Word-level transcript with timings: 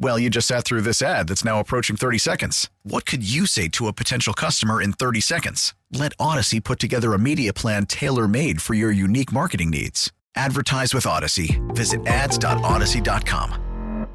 Well, 0.00 0.16
you 0.16 0.30
just 0.30 0.46
sat 0.46 0.64
through 0.64 0.82
this 0.82 1.02
ad 1.02 1.26
that's 1.26 1.44
now 1.44 1.58
approaching 1.58 1.96
30 1.96 2.18
seconds. 2.18 2.70
What 2.84 3.04
could 3.04 3.28
you 3.28 3.46
say 3.46 3.66
to 3.70 3.88
a 3.88 3.92
potential 3.92 4.32
customer 4.32 4.80
in 4.80 4.92
30 4.92 5.20
seconds? 5.20 5.74
Let 5.90 6.16
Audacy 6.18 6.62
put 6.62 6.78
together 6.78 7.14
a 7.14 7.18
media 7.18 7.52
plan 7.52 7.86
tailor 7.86 8.28
made 8.28 8.62
for 8.62 8.74
your 8.74 8.92
unique 8.92 9.32
marketing 9.32 9.70
needs. 9.70 10.12
Advertise 10.36 10.94
with 10.94 11.04
Audacy. 11.04 11.58
Visit 11.74 12.06
ads.audacy.com. 12.06 14.06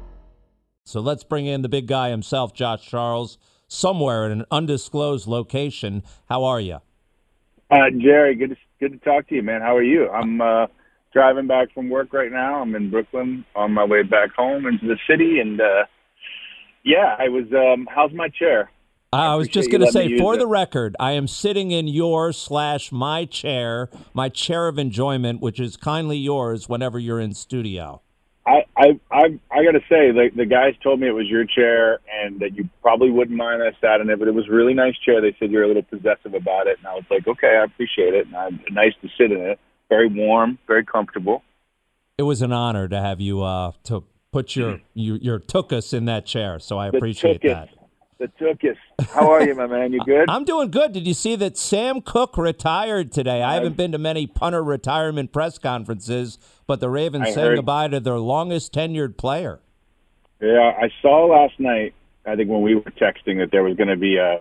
So 0.86 1.00
let's 1.00 1.24
bring 1.24 1.46
in 1.46 1.60
the 1.60 1.68
big 1.68 1.86
guy 1.86 2.10
himself, 2.10 2.54
Josh 2.54 2.86
Charles, 2.86 3.36
somewhere 3.68 4.26
in 4.26 4.32
an 4.32 4.44
undisclosed 4.50 5.26
location. 5.26 6.02
How 6.30 6.44
are 6.44 6.60
you? 6.60 6.78
Uh, 7.70 7.90
Jerry, 7.98 8.34
good 8.34 8.50
to, 8.50 8.56
good 8.80 8.92
to 8.92 8.98
talk 8.98 9.28
to 9.28 9.34
you, 9.34 9.42
man. 9.42 9.60
How 9.60 9.76
are 9.76 9.82
you? 9.82 10.08
I'm 10.08 10.40
uh, 10.40 10.66
driving 11.14 11.46
back 11.46 11.72
from 11.72 11.88
work 11.88 12.12
right 12.12 12.30
now. 12.30 12.60
I'm 12.60 12.74
in 12.74 12.90
Brooklyn 12.90 13.46
on 13.56 13.72
my 13.72 13.84
way 13.84 14.02
back 14.02 14.34
home 14.36 14.66
into 14.66 14.86
the 14.86 14.98
city, 15.08 15.38
and 15.38 15.58
uh, 15.60 15.84
yeah, 16.84 17.16
I 17.18 17.28
was. 17.30 17.46
Um, 17.52 17.88
how's 17.90 18.12
my 18.12 18.28
chair? 18.28 18.70
I, 19.12 19.36
was 19.36 19.46
just 19.46 19.70
going 19.70 19.80
to 19.80 19.92
say, 19.92 20.18
for 20.18 20.34
it. 20.34 20.38
the 20.38 20.46
record, 20.48 20.96
I 20.98 21.12
am 21.12 21.28
sitting 21.28 21.70
in 21.70 21.86
your 21.86 22.32
slash 22.32 22.90
my 22.90 23.26
chair, 23.26 23.88
my 24.12 24.28
chair 24.28 24.66
of 24.66 24.76
enjoyment, 24.76 25.40
which 25.40 25.60
is 25.60 25.76
kindly 25.76 26.18
yours 26.18 26.68
whenever 26.68 26.98
you're 26.98 27.20
in 27.20 27.32
studio. 27.32 28.02
I 28.44 28.64
I 28.76 29.00
I, 29.10 29.40
I 29.52 29.64
got 29.64 29.72
to 29.72 29.80
say, 29.88 30.10
the 30.10 30.30
the 30.34 30.44
guys 30.44 30.74
told 30.82 31.00
me 31.00 31.06
it 31.06 31.12
was 31.12 31.28
your 31.28 31.46
chair 31.46 32.00
and 32.22 32.40
that 32.40 32.56
you 32.56 32.68
probably 32.82 33.10
wouldn't 33.10 33.36
mind 33.38 33.62
I 33.62 33.70
sat 33.80 34.00
in 34.00 34.10
it, 34.10 34.18
but 34.18 34.28
it 34.28 34.34
was 34.34 34.48
a 34.48 34.52
really 34.52 34.74
nice 34.74 34.98
chair. 34.98 35.20
They 35.20 35.34
said 35.38 35.50
you're 35.50 35.62
a 35.62 35.68
little 35.68 35.82
possessive 35.84 36.34
about 36.34 36.66
it, 36.66 36.78
and 36.78 36.86
I 36.86 36.94
was 36.94 37.04
like, 37.08 37.26
okay, 37.26 37.56
I 37.56 37.64
appreciate 37.64 38.14
it, 38.14 38.26
and 38.26 38.36
I'm 38.36 38.60
nice 38.70 38.92
to 39.00 39.08
sit 39.16 39.30
in 39.30 39.40
it. 39.40 39.60
Very 39.94 40.08
warm, 40.08 40.58
very 40.66 40.84
comfortable. 40.84 41.44
It 42.18 42.24
was 42.24 42.42
an 42.42 42.50
honor 42.52 42.88
to 42.88 43.00
have 43.00 43.20
you 43.20 43.42
uh, 43.42 43.70
to 43.84 44.02
put 44.32 44.56
your 44.56 44.80
your, 44.92 45.18
your 45.18 45.38
tookus 45.38 45.94
in 45.94 46.06
that 46.06 46.26
chair, 46.26 46.58
so 46.58 46.78
I 46.78 46.90
The 46.90 46.96
appreciate 46.96 47.40
that. 47.42 47.68
The 48.18 48.26
Tookus. 48.40 48.76
How 49.12 49.30
are 49.30 49.46
you, 49.46 49.54
my 49.54 49.68
man? 49.68 49.92
You 49.92 50.00
good? 50.04 50.24
I'm 50.28 50.42
doing 50.44 50.72
good. 50.72 50.92
Did 50.92 51.06
you 51.06 51.14
see 51.14 51.36
that 51.36 51.56
Sam 51.56 52.00
Koch 52.00 52.36
retired 52.36 53.12
today? 53.12 53.40
I 53.40 53.54
haven't 53.54 53.76
been 53.76 53.92
to 53.92 53.98
many 53.98 54.26
punter 54.26 54.64
retirement 54.64 55.30
press 55.32 55.58
conferences, 55.58 56.40
but 56.66 56.80
the 56.80 56.90
Ravens 56.90 57.28
I 57.28 57.30
saying 57.30 57.46
heard. 57.50 57.56
goodbye 57.58 57.86
to 57.88 58.00
their 58.00 58.18
longest 58.18 58.72
tenured 58.72 59.16
player. 59.16 59.60
Yeah, 60.40 60.72
I 60.76 60.90
saw 61.02 61.26
last 61.26 61.60
night. 61.60 61.94
I 62.26 62.34
think 62.34 62.50
when 62.50 62.62
we 62.62 62.74
were 62.74 62.82
texting 62.82 63.38
that 63.38 63.50
there 63.52 63.62
was 63.62 63.76
going 63.76 63.88
to 63.90 63.96
be 63.96 64.16
a 64.16 64.40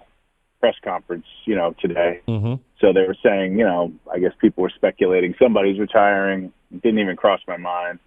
press 0.64 0.76
conference, 0.82 1.26
you 1.44 1.56
know, 1.56 1.76
today. 1.82 2.22
Mm-hmm. 2.26 2.54
So 2.80 2.94
they 2.94 3.02
were 3.02 3.18
saying, 3.22 3.60
you 3.60 3.66
know, 3.66 3.92
I 4.10 4.20
guess 4.20 4.32
people 4.40 4.62
were 4.62 4.72
speculating 4.74 5.36
somebody's 5.38 5.78
retiring. 5.78 6.54
It 6.74 6.82
didn't 6.82 7.00
even 7.00 7.18
cross 7.18 7.42
my 7.50 7.58
mind. 7.58 8.00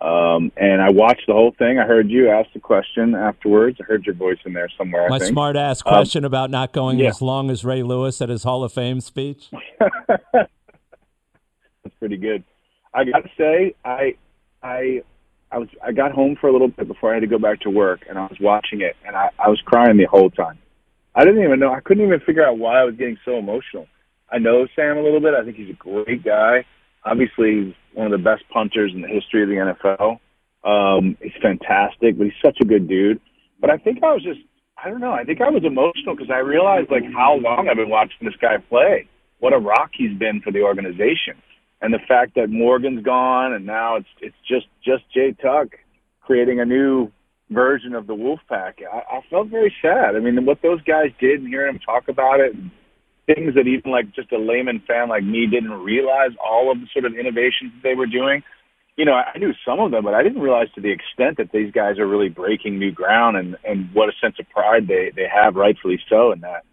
Um, 0.00 0.50
and 0.56 0.80
I 0.80 0.92
watched 0.92 1.26
the 1.26 1.34
whole 1.34 1.54
thing. 1.58 1.78
I 1.78 1.84
heard 1.84 2.08
you 2.08 2.30
ask 2.30 2.50
the 2.54 2.58
question 2.58 3.14
afterwards. 3.14 3.76
I 3.82 3.84
heard 3.84 4.06
your 4.06 4.14
voice 4.14 4.38
in 4.46 4.54
there 4.54 4.70
somewhere. 4.78 5.04
I 5.04 5.08
My 5.10 5.18
smart 5.18 5.56
ass 5.56 5.82
Um, 5.84 5.92
question 5.92 6.24
about 6.24 6.50
not 6.50 6.72
going 6.72 6.98
yeah. 6.98 7.08
as 7.08 7.20
long 7.20 7.50
as 7.50 7.66
Ray 7.66 7.82
Lewis 7.82 8.22
at 8.22 8.30
his 8.30 8.44
Hall 8.44 8.64
of 8.64 8.72
Fame 8.72 9.02
speech. 9.02 9.50
That's 10.32 10.48
pretty 11.98 12.16
good. 12.16 12.44
I 12.94 13.04
got 13.04 13.24
to 13.24 13.30
say, 13.36 13.74
I, 13.84 14.14
I, 14.62 15.02
I 15.52 15.58
was, 15.58 15.68
I 15.86 15.92
got 15.92 16.12
home 16.12 16.38
for 16.40 16.48
a 16.48 16.52
little 16.52 16.68
bit 16.68 16.88
before 16.88 17.10
I 17.10 17.14
had 17.16 17.20
to 17.20 17.26
go 17.26 17.38
back 17.38 17.60
to 17.60 17.70
work, 17.70 18.06
and 18.08 18.18
I 18.18 18.22
was 18.22 18.38
watching 18.40 18.80
it, 18.80 18.96
and 19.06 19.14
I, 19.14 19.28
I 19.38 19.50
was 19.50 19.60
crying 19.66 19.98
the 19.98 20.06
whole 20.06 20.30
time. 20.30 20.58
I 21.14 21.24
didn't 21.24 21.42
even 21.42 21.58
know. 21.58 21.72
I 21.72 21.80
couldn't 21.80 22.04
even 22.06 22.20
figure 22.20 22.46
out 22.46 22.58
why 22.58 22.80
I 22.80 22.84
was 22.84 22.94
getting 22.96 23.18
so 23.24 23.38
emotional. 23.38 23.86
I 24.30 24.38
know 24.38 24.66
Sam 24.76 24.96
a 24.96 25.02
little 25.02 25.20
bit. 25.20 25.34
I 25.34 25.44
think 25.44 25.56
he's 25.56 25.70
a 25.70 25.74
great 25.74 26.24
guy. 26.24 26.64
Obviously, 27.04 27.64
he's 27.64 27.74
one 27.94 28.06
of 28.06 28.12
the 28.12 28.22
best 28.22 28.44
punters 28.52 28.92
in 28.94 29.02
the 29.02 29.08
history 29.08 29.42
of 29.42 29.48
the 29.48 29.74
NFL. 29.74 30.20
Um, 30.62 31.16
he's 31.20 31.32
fantastic, 31.42 32.16
but 32.16 32.24
he's 32.24 32.42
such 32.44 32.58
a 32.60 32.64
good 32.64 32.88
dude. 32.88 33.20
But 33.60 33.70
I 33.70 33.78
think 33.78 34.02
I 34.02 34.12
was 34.12 34.22
just, 34.22 34.40
I 34.82 34.88
don't 34.88 35.00
know. 35.00 35.12
I 35.12 35.24
think 35.24 35.40
I 35.40 35.50
was 35.50 35.64
emotional 35.64 36.14
because 36.14 36.30
I 36.30 36.38
realized 36.38 36.90
like 36.90 37.04
how 37.12 37.34
long 37.34 37.68
I've 37.68 37.76
been 37.76 37.90
watching 37.90 38.22
this 38.22 38.36
guy 38.40 38.58
play. 38.68 39.08
What 39.40 39.52
a 39.52 39.58
rock 39.58 39.90
he's 39.94 40.16
been 40.18 40.40
for 40.42 40.52
the 40.52 40.62
organization, 40.62 41.34
and 41.80 41.94
the 41.94 41.98
fact 42.06 42.34
that 42.36 42.50
Morgan's 42.50 43.02
gone, 43.02 43.54
and 43.54 43.64
now 43.64 43.96
it's 43.96 44.08
it's 44.20 44.36
just 44.46 44.66
just 44.84 45.02
Jay 45.14 45.34
Tuck 45.40 45.68
creating 46.20 46.60
a 46.60 46.66
new 46.66 47.10
version 47.50 47.94
of 47.94 48.06
the 48.06 48.14
Wolfpack. 48.14 48.74
I, 48.92 49.16
I 49.16 49.20
felt 49.28 49.48
very 49.48 49.74
sad. 49.82 50.16
I 50.16 50.20
mean, 50.20 50.44
what 50.46 50.62
those 50.62 50.82
guys 50.82 51.10
did, 51.20 51.40
and 51.40 51.48
hearing 51.48 51.72
them 51.74 51.80
talk 51.84 52.08
about 52.08 52.40
it, 52.40 52.54
and 52.54 52.70
things 53.26 53.54
that 53.54 53.66
even 53.66 53.90
like 53.90 54.12
just 54.14 54.32
a 54.32 54.38
layman 54.38 54.80
fan 54.86 55.08
like 55.08 55.22
me 55.24 55.46
didn't 55.46 55.72
realize 55.72 56.30
all 56.44 56.70
of 56.72 56.80
the 56.80 56.86
sort 56.92 57.04
of 57.04 57.14
innovations 57.14 57.72
that 57.74 57.82
they 57.82 57.94
were 57.94 58.06
doing. 58.06 58.42
You 58.96 59.04
know, 59.04 59.12
I 59.14 59.38
knew 59.38 59.52
some 59.64 59.80
of 59.80 59.92
them, 59.92 60.04
but 60.04 60.14
I 60.14 60.22
didn't 60.22 60.42
realize 60.42 60.68
to 60.74 60.80
the 60.80 60.90
extent 60.90 61.38
that 61.38 61.52
these 61.52 61.72
guys 61.72 61.98
are 61.98 62.06
really 62.06 62.28
breaking 62.28 62.78
new 62.78 62.92
ground, 62.92 63.36
and 63.36 63.56
and 63.64 63.88
what 63.94 64.08
a 64.08 64.12
sense 64.20 64.36
of 64.38 64.48
pride 64.50 64.88
they 64.88 65.10
they 65.14 65.26
have, 65.32 65.54
rightfully 65.56 65.98
so, 66.08 66.32
in 66.32 66.40
that. 66.40 66.64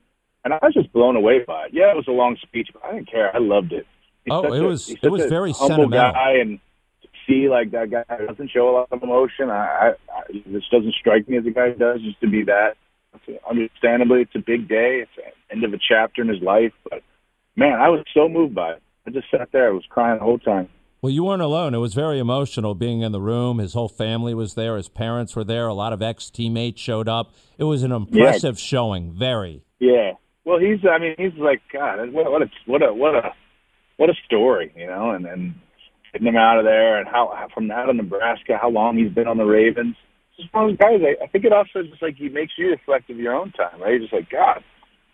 And 0.43 0.53
I 0.53 0.59
was 0.61 0.73
just 0.73 0.91
blown 0.93 1.15
away 1.15 1.43
by 1.45 1.65
it. 1.65 1.71
Yeah, 1.73 1.91
it 1.91 1.95
was 1.95 2.07
a 2.07 2.11
long 2.11 2.37
speech, 2.41 2.69
but 2.73 2.83
I 2.85 2.93
didn't 2.93 3.11
care. 3.11 3.35
I 3.35 3.39
loved 3.39 3.73
it. 3.73 3.85
He's 4.25 4.33
Oh, 4.33 4.43
it 4.53 4.61
a- 4.61 4.65
was- 4.65 4.89
it 4.89 5.09
was 5.09 5.25
very 5.25 5.53
sentimental. 5.53 5.89
guy, 5.89 6.33
and 6.41 6.59
see 7.27 7.49
like 7.49 7.71
that 7.71 7.91
guy 7.91 8.03
doesn't 8.25 8.51
show 8.51 8.69
a 8.69 8.71
lot 8.71 8.87
of 8.91 9.03
emotion. 9.03 9.49
I, 9.49 9.55
I, 9.55 9.87
I 10.11 10.23
this 10.45 10.63
doesn't 10.71 10.95
strike 10.99 11.27
me 11.27 11.37
as 11.37 11.45
a 11.45 11.51
guy 11.51 11.71
who 11.71 11.75
does. 11.75 12.01
Just 12.01 12.19
to 12.21 12.29
be 12.29 12.43
that, 12.43 12.75
understandably, 13.49 14.21
it's 14.21 14.35
a 14.35 14.39
big 14.39 14.67
day. 14.67 15.03
It's 15.03 15.11
the 15.15 15.53
end 15.53 15.63
of 15.63 15.73
a 15.73 15.77
chapter 15.77 16.21
in 16.21 16.29
his 16.29 16.41
life. 16.41 16.73
But 16.89 17.03
man, 17.55 17.79
I 17.79 17.89
was 17.89 18.03
so 18.13 18.27
moved 18.29 18.55
by 18.55 18.73
it. 18.73 18.83
I 19.05 19.11
just 19.11 19.27
sat 19.31 19.49
there. 19.51 19.69
I 19.69 19.71
was 19.71 19.85
crying 19.89 20.19
the 20.19 20.23
whole 20.23 20.39
time. 20.39 20.69
Well, 21.01 21.11
you 21.11 21.23
weren't 21.23 21.43
alone. 21.43 21.75
It 21.75 21.77
was 21.77 21.93
very 21.93 22.17
emotional 22.17 22.73
being 22.73 23.01
in 23.01 23.11
the 23.11 23.21
room. 23.21 23.59
His 23.59 23.73
whole 23.73 23.87
family 23.87 24.33
was 24.33 24.55
there. 24.55 24.77
His 24.77 24.89
parents 24.89 25.35
were 25.35 25.43
there. 25.43 25.67
A 25.67 25.73
lot 25.73 25.93
of 25.93 26.01
ex 26.01 26.29
teammates 26.29 26.81
showed 26.81 27.07
up. 27.07 27.33
It 27.57 27.65
was 27.65 27.83
an 27.83 27.91
impressive 27.91 28.59
showing. 28.59 29.13
Very. 29.13 29.63
Yeah. 29.79 30.13
Well, 30.43 30.59
he's. 30.59 30.79
I 30.89 30.97
mean, 30.97 31.15
he's 31.17 31.37
like 31.37 31.61
God. 31.71 32.11
What, 32.11 32.31
what 32.31 32.41
a 32.41 32.49
what 32.65 32.81
a 32.81 32.93
what 32.93 33.15
a 33.15 33.33
what 33.97 34.09
a 34.09 34.13
story, 34.25 34.73
you 34.75 34.87
know. 34.87 35.11
And 35.11 35.25
and 35.25 35.55
getting 36.17 36.27
him 36.27 36.37
out 36.37 36.57
of 36.57 36.65
there, 36.65 36.97
and 36.99 37.07
how 37.07 37.47
from 37.53 37.69
out 37.69 37.89
of 37.89 37.95
Nebraska, 37.95 38.57
how 38.59 38.69
long 38.69 38.97
he's 38.97 39.11
been 39.11 39.27
on 39.27 39.37
the 39.37 39.45
Ravens. 39.45 39.95
Just 40.35 40.53
one 40.53 40.65
of 40.65 40.69
those 40.71 40.77
guys. 40.77 40.99
I, 41.03 41.23
I 41.23 41.27
think 41.27 41.45
it 41.45 41.53
also 41.53 41.83
just 41.83 42.01
like 42.01 42.15
he 42.15 42.29
makes 42.29 42.53
you 42.57 42.69
reflect 42.69 43.09
of 43.09 43.17
your 43.17 43.35
own 43.35 43.51
time, 43.51 43.81
right? 43.81 43.91
You're 43.91 43.99
just 43.99 44.13
like 44.13 44.29
God. 44.29 44.63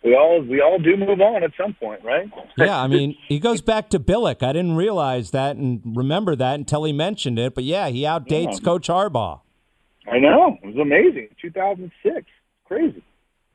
We 0.02 0.14
all 0.14 0.42
we 0.42 0.60
all 0.60 0.78
do 0.78 0.96
move 0.96 1.20
on 1.20 1.42
at 1.42 1.52
some 1.58 1.74
point, 1.74 2.04
right? 2.04 2.30
Yeah, 2.58 2.80
I 2.80 2.86
mean, 2.88 3.16
he 3.28 3.38
goes 3.38 3.60
back 3.62 3.88
to 3.90 3.98
Billick. 3.98 4.42
I 4.42 4.52
didn't 4.52 4.76
realize 4.76 5.30
that 5.30 5.56
and 5.56 5.80
remember 5.96 6.36
that 6.36 6.54
until 6.54 6.84
he 6.84 6.92
mentioned 6.92 7.38
it. 7.38 7.54
But 7.54 7.64
yeah, 7.64 7.88
he 7.88 8.02
outdates 8.02 8.54
Yeah. 8.54 8.64
Coach 8.64 8.88
Harbaugh. 8.88 9.40
I 10.10 10.18
know 10.18 10.58
it 10.62 10.66
was 10.66 10.76
amazing. 10.76 11.28
2006, 11.40 12.26
crazy. 12.66 13.02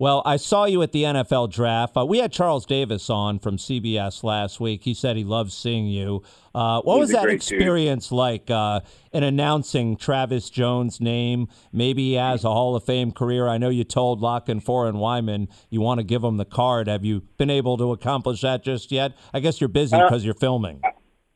Well, 0.02 0.22
I 0.26 0.38
saw 0.38 0.64
you 0.64 0.82
at 0.82 0.94
the 0.94 1.04
NFL 1.04 1.52
draft. 1.52 1.98
Uh, 1.98 2.06
we 2.06 2.20
had 2.20 2.32
Charles 2.32 2.66
Davis 2.66 3.10
on 3.10 3.38
from 3.38 3.58
CBS 3.58 4.24
last 4.24 4.62
week. 4.62 4.86
He 4.86 4.94
said 4.94 5.18
he 5.18 5.26
loves 5.26 5.54
seeing 5.54 5.88
you. 5.88 6.24
Uh, 6.56 6.82
what 6.84 6.96
He's 6.96 7.02
was 7.02 7.10
that 7.12 7.24
great 7.24 7.42
dude. 7.42 7.58
experience 7.60 8.10
like 8.10 8.50
uh, 8.50 8.80
in 9.12 9.24
announcing 9.24 9.98
Travis 9.98 10.50
Jones' 10.50 11.02
name? 11.02 11.50
Maybe 11.74 12.12
he 12.12 12.14
has 12.14 12.46
a 12.46 12.50
Hall 12.50 12.78
of 12.78 12.86
Fame 12.86 13.12
career. 13.12 13.50
I 13.50 13.58
know 13.58 13.68
you 13.68 13.84
told 13.84 14.22
La 14.22 14.40
Canfora 14.40 14.88
and 14.88 15.00
Weinman 15.00 15.50
you 15.70 15.82
want 15.82 16.00
to 16.00 16.06
give 16.06 16.24
him 16.24 16.38
the 16.38 16.46
card. 16.46 16.88
Have 16.88 17.04
you 17.04 17.24
been 17.38 17.50
able 17.50 17.76
to 17.78 17.92
accomplish 17.92 18.40
that 18.40 18.64
just 18.64 18.94
yet? 18.94 19.12
I 19.34 19.42
guess 19.42 19.60
you're 19.60 19.68
busy 19.68 19.98
Uh, 19.98 20.06
because 20.06 20.24
you're 20.24 20.34
filming. 20.34 20.80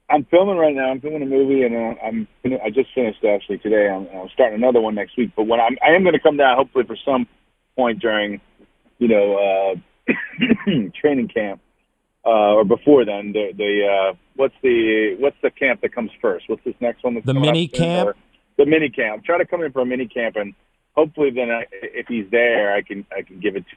I'm 0.10 0.24
filming 0.24 0.56
right 0.56 0.74
now. 0.74 0.90
I'm 0.90 1.02
filming 1.02 1.22
a 1.22 1.26
movie, 1.26 1.64
and 1.64 1.76
uh, 1.76 1.96
I'm 2.02 2.28
I 2.64 2.70
just 2.70 2.94
finished 2.96 3.26
actually 3.26 3.58
today. 3.58 3.90
I'm, 3.90 4.08
I'm 4.16 4.30
starting 4.34 4.56
another 4.58 4.80
one 4.80 4.96
next 4.96 5.18
week. 5.18 5.32
But 5.36 5.48
when 5.48 5.60
I'm 5.60 5.78
I 5.86 5.90
am 5.96 6.04
going 6.04 6.14
to 6.14 6.20
come 6.22 6.38
down, 6.38 6.56
hopefully 6.56 6.86
for 6.86 6.96
some 7.04 7.28
point 7.76 8.00
during, 8.00 8.40
you 9.04 9.10
know, 9.10 9.76
uh, 10.08 10.14
training 11.02 11.28
camp, 11.28 11.60
uh, 12.26 12.30
or 12.58 12.64
before 12.64 13.04
then. 13.06 13.34
The 13.34 13.52
the 13.56 13.72
uh, 14.12 14.14
what's 14.36 14.56
the 14.64 15.16
what's 15.20 15.36
the 15.42 15.52
camp 15.52 15.82
that 15.82 15.94
comes 15.94 16.12
first? 16.22 16.48
What's 16.48 16.64
this 16.64 16.76
next 16.80 17.04
one? 17.04 17.16
That's 17.16 17.26
The 17.26 17.34
mini 17.34 17.68
camp? 17.68 18.10
Or- 18.10 18.16
The 18.58 18.66
mini 18.66 18.90
camp. 18.90 19.26
Try 19.26 19.38
to 19.40 19.46
come 19.46 19.62
in 19.64 19.72
for 19.72 19.82
a 19.82 19.86
mini 19.86 20.08
camp 20.08 20.36
and 20.38 20.54
hopefully, 20.96 21.32
then 21.32 21.50
I, 21.52 21.64
if 21.82 22.08
he's 22.08 22.28
there, 22.32 22.74
I 22.74 22.82
can 22.82 23.06
I 23.18 23.22
can 23.24 23.40
give 23.40 23.56
it 23.56 23.66
to. 23.72 23.76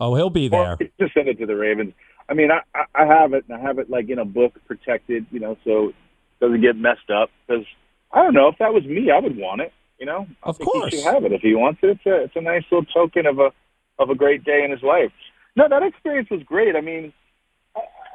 Oh, 0.00 0.14
he'll 0.16 0.30
be 0.30 0.48
there. 0.48 0.76
Just 1.00 1.14
send 1.14 1.28
it 1.28 1.38
to 1.38 1.46
the 1.46 1.54
Ravens. 1.56 1.92
I 2.28 2.34
mean, 2.34 2.50
I 2.50 2.60
I 2.94 3.04
have 3.06 3.32
it, 3.34 3.44
and 3.48 3.56
I 3.56 3.60
have 3.60 3.78
it 3.78 3.88
like 3.90 4.08
in 4.08 4.18
a 4.18 4.24
book, 4.24 4.52
protected, 4.66 5.26
you 5.30 5.38
know, 5.40 5.56
so 5.64 5.88
it 5.90 5.94
doesn't 6.40 6.62
get 6.62 6.76
messed 6.76 7.10
up. 7.10 7.30
Because 7.46 7.64
I 8.10 8.22
don't 8.22 8.34
know 8.34 8.48
if 8.48 8.58
that 8.58 8.72
was 8.74 8.84
me, 8.84 9.10
I 9.10 9.18
would 9.20 9.36
want 9.36 9.60
it. 9.60 9.72
You 10.00 10.06
know, 10.06 10.26
I 10.42 10.48
Of 10.48 10.56
think 10.58 10.70
course. 10.70 10.92
he 10.92 11.00
should 11.02 11.12
have 11.14 11.24
it 11.24 11.32
if 11.32 11.40
he 11.42 11.54
wants 11.54 11.78
it. 11.82 11.90
It's 11.90 12.06
a 12.06 12.24
it's 12.24 12.36
a 12.36 12.40
nice 12.40 12.64
little 12.72 12.84
token 12.86 13.26
of 13.26 13.38
a 13.38 13.52
of 13.98 14.10
a 14.10 14.14
great 14.14 14.44
day 14.44 14.62
in 14.64 14.70
his 14.70 14.82
life. 14.82 15.12
No, 15.56 15.68
that 15.68 15.82
experience 15.82 16.28
was 16.30 16.42
great. 16.44 16.76
I 16.76 16.80
mean, 16.80 17.12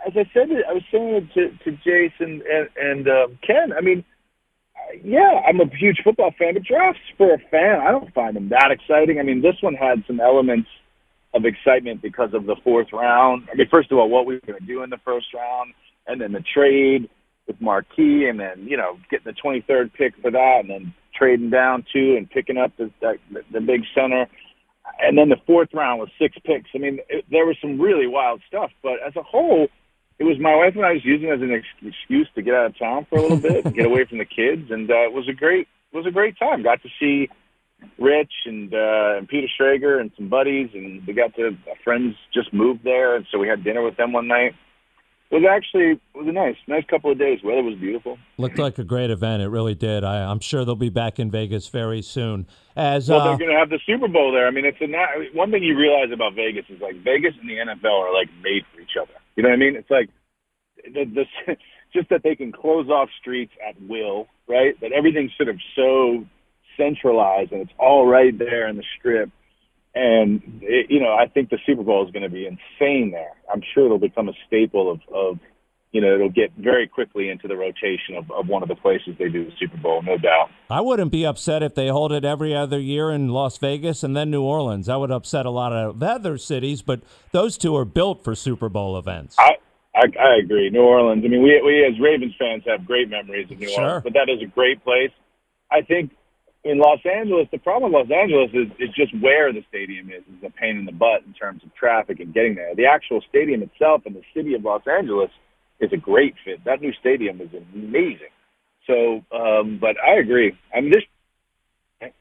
as 0.05 0.13
I 0.15 0.29
said, 0.33 0.49
I 0.67 0.73
was 0.73 0.83
saying 0.91 1.15
it 1.15 1.33
to 1.33 1.71
to 1.71 1.77
Jason 1.77 2.41
and 2.51 2.69
and 2.75 3.07
um, 3.07 3.39
Ken. 3.45 3.73
I 3.77 3.81
mean, 3.81 4.03
yeah, 5.03 5.41
I'm 5.47 5.59
a 5.59 5.65
huge 5.75 6.01
football 6.03 6.33
fan, 6.37 6.53
but 6.53 6.63
drafts 6.63 7.01
for 7.17 7.33
a 7.33 7.37
fan, 7.51 7.79
I 7.79 7.91
don't 7.91 8.13
find 8.13 8.35
them 8.35 8.49
that 8.49 8.71
exciting. 8.71 9.19
I 9.19 9.23
mean, 9.23 9.41
this 9.41 9.55
one 9.61 9.75
had 9.75 10.03
some 10.07 10.19
elements 10.19 10.69
of 11.33 11.45
excitement 11.45 12.01
because 12.01 12.33
of 12.33 12.45
the 12.45 12.55
fourth 12.63 12.87
round. 12.91 13.47
I 13.51 13.55
mean, 13.55 13.67
first 13.69 13.91
of 13.91 13.97
all, 13.97 14.09
what 14.09 14.25
we 14.25 14.35
were 14.35 14.41
going 14.45 14.59
to 14.59 14.65
do 14.65 14.83
in 14.83 14.89
the 14.89 14.97
first 15.05 15.27
round, 15.33 15.73
and 16.07 16.19
then 16.19 16.31
the 16.31 16.43
trade 16.53 17.09
with 17.47 17.59
Marquise, 17.61 18.27
and 18.29 18.39
then 18.39 18.65
you 18.67 18.77
know 18.77 18.97
getting 19.09 19.31
the 19.33 19.41
23rd 19.41 19.93
pick 19.93 20.13
for 20.21 20.31
that, 20.31 20.59
and 20.61 20.69
then 20.69 20.93
trading 21.15 21.49
down 21.49 21.85
two 21.93 22.15
and 22.17 22.29
picking 22.29 22.57
up 22.57 22.71
the 22.77 22.91
the, 23.01 23.17
the 23.51 23.61
big 23.61 23.81
center, 23.93 24.27
and 24.99 25.17
then 25.17 25.29
the 25.29 25.37
fourth 25.45 25.69
round 25.73 26.01
with 26.01 26.09
six 26.19 26.35
picks. 26.43 26.69
I 26.73 26.79
mean, 26.79 26.99
it, 27.09 27.25
there 27.29 27.45
was 27.45 27.57
some 27.61 27.79
really 27.79 28.07
wild 28.07 28.41
stuff, 28.47 28.71
but 28.81 28.93
as 29.05 29.15
a 29.15 29.23
whole, 29.23 29.67
it 30.17 30.23
was 30.23 30.37
my 30.39 30.55
wife 30.55 30.75
and 30.75 30.85
I 30.85 30.93
was 30.93 31.05
using 31.05 31.29
it 31.29 31.33
as 31.33 31.41
an 31.41 31.51
ex- 31.51 31.65
excuse 31.81 32.29
to 32.35 32.41
get 32.41 32.53
out 32.53 32.67
of 32.67 32.77
town 32.77 33.07
for 33.09 33.17
a 33.17 33.21
little 33.21 33.37
bit 33.37 33.65
and 33.65 33.75
get 33.75 33.85
away 33.85 34.05
from 34.05 34.17
the 34.17 34.25
kids, 34.25 34.69
and 34.69 34.89
uh, 34.89 35.05
it 35.05 35.13
was 35.13 35.27
a 35.29 35.33
great 35.33 35.67
it 35.91 35.97
was 35.97 36.05
a 36.05 36.11
great 36.11 36.37
time. 36.37 36.61
Got 36.61 36.81
to 36.83 36.89
see 36.99 37.29
Rich 37.97 38.31
and 38.45 38.73
uh, 38.73 39.17
and 39.17 39.27
Peter 39.27 39.47
Schrager 39.47 39.99
and 39.99 40.11
some 40.17 40.29
buddies, 40.29 40.69
and 40.73 41.05
we 41.07 41.13
got 41.13 41.35
to 41.35 41.57
our 41.67 41.75
friends 41.83 42.15
just 42.33 42.53
moved 42.53 42.83
there, 42.83 43.15
and 43.15 43.25
so 43.31 43.39
we 43.39 43.47
had 43.47 43.63
dinner 43.63 43.81
with 43.81 43.97
them 43.97 44.13
one 44.13 44.27
night. 44.27 44.53
It 45.31 45.35
was 45.35 45.45
actually 45.47 45.91
it 45.91 46.17
was 46.17 46.27
a 46.27 46.31
nice 46.31 46.55
nice 46.65 46.83
couple 46.89 47.11
of 47.11 47.19
days. 47.19 47.39
Weather 47.43 47.61
was 47.61 47.75
beautiful. 47.75 48.17
Looked 48.37 48.57
like 48.57 48.79
a 48.79 48.83
great 48.83 49.11
event. 49.11 49.43
It 49.43 49.49
really 49.49 49.75
did. 49.75 50.03
I, 50.03 50.23
I'm 50.23 50.39
sure 50.39 50.65
they'll 50.65 50.75
be 50.75 50.89
back 50.89 51.19
in 51.19 51.29
Vegas 51.29 51.67
very 51.67 52.01
soon. 52.01 52.47
As 52.75 53.09
Well, 53.09 53.21
uh, 53.21 53.23
they're 53.25 53.37
going 53.37 53.51
to 53.51 53.59
have 53.59 53.69
the 53.69 53.79
Super 53.85 54.07
Bowl 54.07 54.31
there. 54.31 54.47
I 54.47 54.51
mean, 54.51 54.65
it's 54.65 54.81
a 54.81 54.87
na- 54.87 55.05
one 55.33 55.51
thing 55.51 55.63
you 55.63 55.77
realize 55.77 56.11
about 56.11 56.33
Vegas 56.33 56.65
is 56.69 56.81
like 56.81 56.95
Vegas 57.03 57.33
and 57.39 57.47
the 57.47 57.57
NFL 57.57 58.07
are 58.07 58.13
like 58.13 58.29
made 58.41 58.63
for 58.73 58.81
each 58.81 58.97
other. 58.99 59.13
You 59.35 59.43
know 59.43 59.49
what 59.49 59.55
I 59.55 59.59
mean? 59.59 59.75
It's 59.75 59.91
like 59.91 60.09
the, 60.83 61.05
the 61.05 61.57
just 61.93 62.09
that 62.09 62.23
they 62.23 62.35
can 62.35 62.51
close 62.51 62.89
off 62.89 63.09
streets 63.19 63.53
at 63.67 63.79
will, 63.87 64.27
right? 64.47 64.79
That 64.81 64.93
everything's 64.93 65.31
sort 65.37 65.49
of 65.49 65.57
so 65.75 66.25
centralized 66.75 67.51
and 67.51 67.61
it's 67.61 67.73
all 67.77 68.07
right 68.07 68.37
there 68.37 68.67
in 68.67 68.77
the 68.77 68.83
strip. 68.97 69.29
And 69.95 70.41
it, 70.61 70.87
you 70.89 70.99
know, 70.99 71.13
I 71.13 71.27
think 71.27 71.49
the 71.49 71.57
Super 71.65 71.83
Bowl 71.83 72.05
is 72.05 72.11
going 72.11 72.23
to 72.23 72.29
be 72.29 72.45
insane 72.45 73.11
there. 73.11 73.33
I'm 73.51 73.61
sure 73.73 73.85
it'll 73.85 73.97
become 73.97 74.29
a 74.29 74.33
staple 74.45 74.91
of, 74.91 74.99
of 75.13 75.39
you 75.91 76.01
know, 76.01 76.13
it'll 76.13 76.29
get 76.29 76.51
very 76.57 76.87
quickly 76.87 77.29
into 77.29 77.47
the 77.47 77.55
rotation 77.55 78.15
of, 78.15 78.29
of 78.29 78.47
one 78.47 78.61
of 78.61 78.69
the 78.69 78.75
places 78.75 79.15
they 79.17 79.29
do 79.29 79.45
the 79.45 79.51
Super 79.59 79.77
Bowl, 79.77 80.03
no 80.03 80.17
doubt. 80.17 80.51
I 80.69 80.81
wouldn't 80.81 81.11
be 81.11 81.25
upset 81.25 81.63
if 81.63 81.73
they 81.73 81.87
hold 81.87 82.11
it 82.11 82.23
every 82.23 82.55
other 82.55 82.79
year 82.79 83.09
in 83.09 83.29
Las 83.29 83.57
Vegas 83.57 84.03
and 84.03 84.15
then 84.15 84.29
New 84.29 84.43
Orleans. 84.43 84.85
That 84.85 84.99
would 84.99 85.11
upset 85.11 85.47
a 85.47 85.49
lot 85.49 85.73
of 85.73 86.01
other 86.03 86.37
cities, 86.37 86.83
but 86.83 87.01
those 87.31 87.57
two 87.57 87.75
are 87.75 87.85
built 87.85 88.23
for 88.23 88.35
Super 88.35 88.69
Bowl 88.69 88.97
events. 88.97 89.35
I, 89.39 89.57
I 89.95 90.03
I 90.19 90.35
agree. 90.35 90.69
New 90.69 90.83
Orleans. 90.83 91.23
I 91.25 91.27
mean, 91.27 91.41
we 91.41 91.59
we 91.65 91.83
as 91.83 91.99
Ravens 91.99 92.35
fans 92.37 92.63
have 92.67 92.85
great 92.85 93.09
memories 93.09 93.49
of 93.49 93.57
New 93.57 93.69
Sure. 93.69 93.83
Orleans, 93.83 94.03
but 94.03 94.13
that 94.13 94.29
is 94.29 94.43
a 94.43 94.45
great 94.45 94.83
place. 94.83 95.11
I 95.71 95.81
think 95.81 96.11
in 96.69 96.77
Los 96.77 96.99
Angeles, 97.05 97.47
the 97.51 97.57
problem 97.57 97.91
with 97.91 98.09
Los 98.09 98.17
Angeles 98.17 98.51
is 98.53 98.67
is 98.79 98.93
just 98.95 99.11
where 99.19 99.51
the 99.51 99.63
stadium 99.67 100.09
is 100.09 100.21
is 100.21 100.43
a 100.45 100.51
pain 100.51 100.77
in 100.77 100.85
the 100.85 100.91
butt 100.91 101.23
in 101.25 101.33
terms 101.33 101.63
of 101.63 101.73
traffic 101.73 102.19
and 102.19 102.33
getting 102.33 102.55
there. 102.55 102.75
The 102.75 102.85
actual 102.85 103.21
stadium 103.27 103.63
itself 103.63 104.03
in 104.05 104.13
the 104.13 104.21
city 104.33 104.53
of 104.53 104.63
Los 104.63 104.83
Angeles 104.87 105.31
is 105.79 105.91
a 105.93 105.97
great 105.97 106.35
fit. 106.45 106.63
That 106.65 106.81
new 106.81 106.93
stadium 106.99 107.41
is 107.41 107.49
amazing. 107.73 108.33
So, 108.85 109.23
um, 109.35 109.79
but 109.79 109.95
I 110.03 110.19
agree. 110.19 110.55
I 110.75 110.81
mean, 110.81 110.91
this. 110.91 111.03
I 112.01 112.11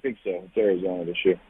think 0.00 0.18
so. 0.22 0.44
It's 0.46 0.56
Arizona 0.56 1.04
this 1.04 1.16
year. 1.24 1.40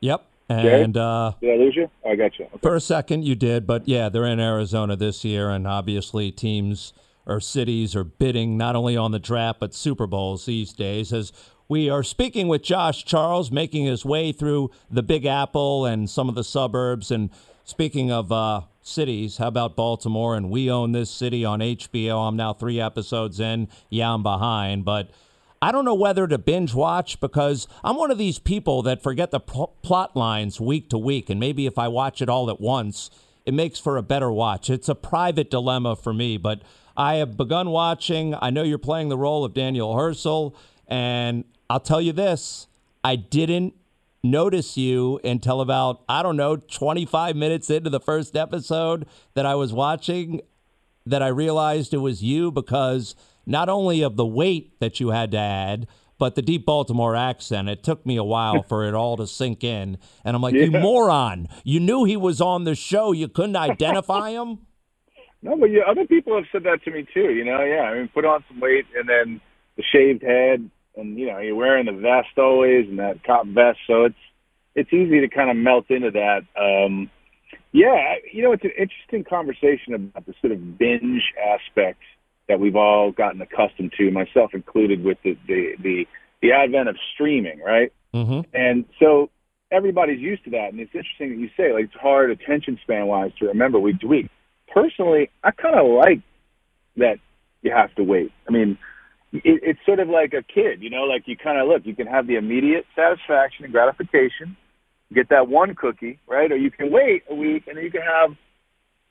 Yep. 0.00 0.26
And 0.48 0.96
uh, 0.96 1.34
Did 1.40 1.52
I 1.52 1.56
lose 1.56 1.76
you? 1.76 1.88
Oh, 2.04 2.10
I 2.10 2.16
got 2.16 2.36
you. 2.36 2.46
Okay. 2.46 2.58
for 2.60 2.74
a 2.74 2.80
second, 2.80 3.24
you 3.24 3.36
did, 3.36 3.68
but 3.68 3.86
yeah, 3.86 4.08
they're 4.08 4.24
in 4.26 4.40
Arizona 4.40 4.96
this 4.96 5.24
year, 5.24 5.48
and 5.50 5.68
obviously 5.68 6.32
teams 6.32 6.92
or 7.30 7.40
cities 7.40 7.94
are 7.94 8.04
bidding 8.04 8.58
not 8.58 8.74
only 8.74 8.96
on 8.96 9.12
the 9.12 9.18
draft 9.18 9.60
but 9.60 9.72
Super 9.72 10.06
Bowls 10.06 10.46
these 10.46 10.72
days. 10.72 11.12
As 11.12 11.32
we 11.68 11.88
are 11.88 12.02
speaking 12.02 12.48
with 12.48 12.62
Josh 12.62 13.04
Charles, 13.04 13.52
making 13.52 13.86
his 13.86 14.04
way 14.04 14.32
through 14.32 14.72
the 14.90 15.04
Big 15.04 15.24
Apple 15.24 15.86
and 15.86 16.10
some 16.10 16.28
of 16.28 16.34
the 16.34 16.42
suburbs. 16.42 17.12
And 17.12 17.30
speaking 17.62 18.10
of 18.10 18.32
uh, 18.32 18.62
cities, 18.82 19.36
how 19.36 19.46
about 19.46 19.76
Baltimore? 19.76 20.34
And 20.34 20.50
we 20.50 20.68
own 20.68 20.90
this 20.90 21.10
city 21.10 21.44
on 21.44 21.60
HBO. 21.60 22.26
I'm 22.26 22.34
now 22.34 22.52
three 22.52 22.80
episodes 22.80 23.38
in. 23.38 23.68
Yeah, 23.88 24.12
I'm 24.12 24.22
behind, 24.22 24.84
but. 24.84 25.10
I 25.62 25.72
don't 25.72 25.84
know 25.84 25.92
whether 25.92 26.26
to 26.26 26.38
binge 26.38 26.72
watch 26.72 27.20
because 27.20 27.68
I'm 27.84 27.96
one 27.96 28.10
of 28.10 28.16
these 28.16 28.38
people 28.38 28.80
that 28.84 29.02
forget 29.02 29.30
the 29.30 29.40
pl- 29.40 29.76
plot 29.82 30.16
lines 30.16 30.58
week 30.58 30.88
to 30.88 30.96
week. 30.96 31.28
And 31.28 31.38
maybe 31.38 31.66
if 31.66 31.76
I 31.78 31.86
watch 31.86 32.22
it 32.22 32.30
all 32.30 32.48
at 32.48 32.62
once, 32.62 33.10
it 33.44 33.52
makes 33.52 33.78
for 33.78 33.98
a 33.98 34.02
better 34.02 34.32
watch. 34.32 34.70
It's 34.70 34.88
a 34.88 34.94
private 34.94 35.50
dilemma 35.50 35.96
for 35.96 36.14
me, 36.14 36.38
but 36.38 36.62
I 37.00 37.14
have 37.14 37.34
begun 37.34 37.70
watching. 37.70 38.34
I 38.42 38.50
know 38.50 38.62
you're 38.62 38.76
playing 38.76 39.08
the 39.08 39.16
role 39.16 39.42
of 39.42 39.54
Daniel 39.54 39.94
Hersl. 39.94 40.54
And 40.86 41.44
I'll 41.70 41.80
tell 41.80 42.02
you 42.02 42.12
this 42.12 42.66
I 43.02 43.16
didn't 43.16 43.72
notice 44.22 44.76
you 44.76 45.18
until 45.24 45.62
about, 45.62 46.02
I 46.10 46.22
don't 46.22 46.36
know, 46.36 46.56
25 46.56 47.36
minutes 47.36 47.70
into 47.70 47.88
the 47.88 48.00
first 48.00 48.36
episode 48.36 49.06
that 49.32 49.46
I 49.46 49.54
was 49.54 49.72
watching 49.72 50.42
that 51.06 51.22
I 51.22 51.28
realized 51.28 51.94
it 51.94 51.98
was 51.98 52.22
you 52.22 52.50
because 52.50 53.14
not 53.46 53.70
only 53.70 54.02
of 54.02 54.16
the 54.16 54.26
weight 54.26 54.78
that 54.80 55.00
you 55.00 55.08
had 55.08 55.30
to 55.30 55.38
add, 55.38 55.86
but 56.18 56.34
the 56.34 56.42
deep 56.42 56.66
Baltimore 56.66 57.16
accent. 57.16 57.70
It 57.70 57.82
took 57.82 58.04
me 58.04 58.18
a 58.18 58.24
while 58.24 58.62
for 58.62 58.86
it 58.86 58.92
all 58.92 59.16
to 59.16 59.26
sink 59.26 59.64
in. 59.64 59.96
And 60.22 60.36
I'm 60.36 60.42
like, 60.42 60.52
you 60.52 60.70
moron. 60.70 61.48
You 61.64 61.80
knew 61.80 62.04
he 62.04 62.18
was 62.18 62.42
on 62.42 62.64
the 62.64 62.74
show. 62.74 63.12
You 63.12 63.26
couldn't 63.26 63.56
identify 63.56 64.32
him? 64.32 64.58
No, 65.42 65.56
but 65.56 65.70
yeah, 65.70 65.82
other 65.88 66.06
people 66.06 66.34
have 66.36 66.44
said 66.52 66.64
that 66.64 66.82
to 66.84 66.90
me 66.90 67.06
too. 67.14 67.32
You 67.32 67.44
know, 67.44 67.62
yeah. 67.62 67.82
I 67.82 67.98
mean, 67.98 68.08
put 68.08 68.24
on 68.24 68.44
some 68.48 68.60
weight 68.60 68.86
and 68.96 69.08
then 69.08 69.40
the 69.76 69.82
shaved 69.82 70.22
head, 70.22 70.68
and 70.96 71.18
you 71.18 71.26
know, 71.26 71.38
you're 71.38 71.54
wearing 71.54 71.86
the 71.86 71.92
vest 71.92 72.36
always 72.36 72.86
and 72.88 72.98
that 72.98 73.24
cop 73.24 73.46
vest, 73.46 73.78
so 73.86 74.04
it's 74.04 74.14
it's 74.74 74.92
easy 74.92 75.20
to 75.20 75.28
kind 75.28 75.50
of 75.50 75.56
melt 75.56 75.90
into 75.90 76.10
that. 76.10 76.42
Um, 76.60 77.10
yeah, 77.72 78.16
you 78.32 78.42
know, 78.42 78.52
it's 78.52 78.64
an 78.64 78.72
interesting 78.78 79.24
conversation 79.24 79.94
about 79.94 80.26
the 80.26 80.34
sort 80.40 80.52
of 80.52 80.78
binge 80.78 81.22
aspect 81.42 82.00
that 82.48 82.60
we've 82.60 82.76
all 82.76 83.12
gotten 83.12 83.40
accustomed 83.40 83.92
to, 83.96 84.10
myself 84.10 84.54
included, 84.54 85.04
with 85.04 85.18
the 85.22 85.38
the 85.46 85.76
the, 85.82 86.06
the 86.42 86.52
advent 86.52 86.88
of 86.88 86.96
streaming, 87.14 87.60
right? 87.60 87.92
Mm-hmm. 88.12 88.40
And 88.52 88.84
so 88.98 89.30
everybody's 89.70 90.20
used 90.20 90.44
to 90.44 90.50
that. 90.50 90.72
And 90.72 90.80
it's 90.80 90.94
interesting 90.94 91.30
that 91.30 91.38
you 91.38 91.48
say, 91.56 91.72
like, 91.72 91.84
it's 91.84 91.94
hard 91.94 92.30
attention 92.30 92.78
span 92.82 93.06
wise 93.06 93.30
to 93.38 93.46
remember 93.46 93.78
week 93.78 94.00
to 94.00 94.08
week. 94.08 94.28
Personally, 94.72 95.30
I 95.42 95.50
kind 95.50 95.74
of 95.78 95.86
like 95.86 96.20
that 96.96 97.16
you 97.62 97.72
have 97.72 97.94
to 97.96 98.04
wait. 98.04 98.32
I 98.48 98.52
mean, 98.52 98.78
it, 99.32 99.60
it's 99.62 99.80
sort 99.86 100.00
of 100.00 100.08
like 100.08 100.32
a 100.32 100.42
kid, 100.42 100.82
you 100.82 100.90
know, 100.90 101.02
like 101.02 101.24
you 101.26 101.36
kind 101.36 101.60
of 101.60 101.68
look, 101.68 101.82
you 101.84 101.94
can 101.94 102.06
have 102.06 102.26
the 102.26 102.36
immediate 102.36 102.84
satisfaction 102.96 103.64
and 103.64 103.72
gratification, 103.72 104.56
get 105.12 105.28
that 105.30 105.48
one 105.48 105.74
cookie, 105.74 106.18
right? 106.28 106.50
Or 106.50 106.56
you 106.56 106.70
can 106.70 106.90
wait 106.90 107.24
a 107.30 107.34
week 107.34 107.64
and 107.66 107.76
then 107.76 107.84
you 107.84 107.90
can 107.90 108.02
have 108.02 108.30
a 108.32 108.36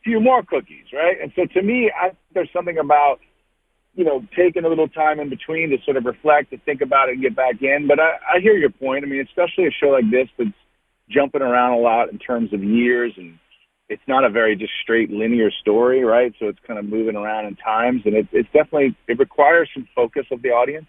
few 0.03 0.19
more 0.19 0.43
cookies, 0.43 0.85
right? 0.93 1.17
And 1.21 1.31
so 1.35 1.45
to 1.53 1.61
me, 1.61 1.91
I, 1.95 2.11
there's 2.33 2.49
something 2.53 2.77
about 2.77 3.19
you 3.95 4.05
know, 4.05 4.23
taking 4.37 4.63
a 4.63 4.69
little 4.69 4.87
time 4.87 5.19
in 5.19 5.29
between 5.29 5.69
to 5.71 5.77
sort 5.83 5.97
of 5.97 6.05
reflect, 6.05 6.51
to 6.51 6.57
think 6.59 6.81
about 6.81 7.09
it, 7.09 7.13
and 7.13 7.21
get 7.21 7.35
back 7.35 7.61
in. 7.61 7.87
But 7.87 7.99
I, 7.99 8.37
I 8.37 8.39
hear 8.39 8.53
your 8.53 8.69
point. 8.69 9.03
I 9.03 9.07
mean, 9.07 9.21
especially 9.27 9.65
a 9.67 9.71
show 9.71 9.87
like 9.87 10.09
this 10.09 10.29
that's 10.37 10.55
jumping 11.09 11.41
around 11.41 11.73
a 11.73 11.81
lot 11.81 12.09
in 12.09 12.19
terms 12.19 12.53
of 12.53 12.63
years, 12.63 13.13
and 13.17 13.37
it's 13.89 14.01
not 14.07 14.23
a 14.23 14.29
very 14.29 14.55
just 14.55 14.71
straight 14.83 15.09
linear 15.09 15.49
story, 15.51 16.03
right? 16.03 16.33
So 16.39 16.47
it's 16.47 16.59
kind 16.65 16.79
of 16.79 16.85
moving 16.85 17.15
around 17.15 17.47
in 17.47 17.55
times, 17.55 18.03
and 18.05 18.15
it, 18.15 18.27
it's 18.31 18.49
definitely 18.53 18.95
it 19.07 19.17
requires 19.17 19.69
some 19.73 19.87
focus 19.95 20.25
of 20.31 20.41
the 20.41 20.49
audience. 20.49 20.87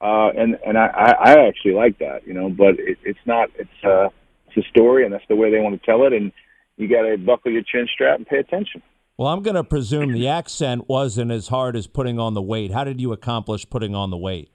Uh, 0.00 0.30
and 0.30 0.58
and 0.66 0.78
I, 0.78 1.14
I 1.20 1.46
actually 1.46 1.74
like 1.74 1.98
that, 1.98 2.26
you 2.26 2.32
know. 2.32 2.48
But 2.48 2.78
it, 2.78 2.98
it's 3.04 3.18
not. 3.26 3.50
It's 3.58 3.84
uh, 3.84 4.08
it's 4.48 4.66
a 4.66 4.68
story, 4.70 5.04
and 5.04 5.12
that's 5.12 5.24
the 5.28 5.36
way 5.36 5.50
they 5.50 5.60
want 5.60 5.80
to 5.80 5.86
tell 5.86 6.06
it. 6.06 6.14
And 6.14 6.32
you 6.78 6.88
got 6.88 7.02
to 7.02 7.18
buckle 7.18 7.52
your 7.52 7.62
chin 7.62 7.86
strap 7.92 8.16
and 8.16 8.26
pay 8.26 8.38
attention. 8.38 8.82
Well, 9.18 9.28
I'm 9.28 9.42
going 9.42 9.56
to 9.56 9.64
presume 9.64 10.12
the 10.12 10.28
accent 10.28 10.88
wasn't 10.88 11.30
as 11.30 11.48
hard 11.48 11.76
as 11.76 11.86
putting 11.86 12.18
on 12.18 12.32
the 12.32 12.40
weight. 12.40 12.72
How 12.72 12.84
did 12.84 13.02
you 13.02 13.12
accomplish 13.12 13.68
putting 13.68 13.94
on 13.94 14.08
the 14.08 14.16
weight? 14.16 14.48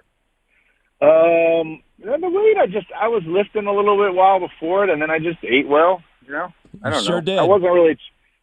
Um, 1.01 1.84
the 2.00 2.18
weight 2.30 2.58
I 2.60 2.65
just 2.65 2.88
I 3.00 3.08
was 3.08 3.22
lifting 3.27 3.68
a 3.68 3.72
little 3.72 4.04
bit 4.04 4.15
while 4.15 4.39
before 4.39 4.84
it, 4.84 4.89
and 4.89 5.00
then 5.00 5.12
I 5.12 5.20
just 5.20 5.38
ate 5.44 5.68
well. 5.68 6.01
You 6.25 6.32
know, 6.32 6.48
I 6.84 6.89
don't 6.89 7.03
Sure 7.03 7.15
know. 7.15 7.22
did. 7.22 7.39
I 7.39 7.44
wasn't 7.44 7.72
really. 7.72 7.98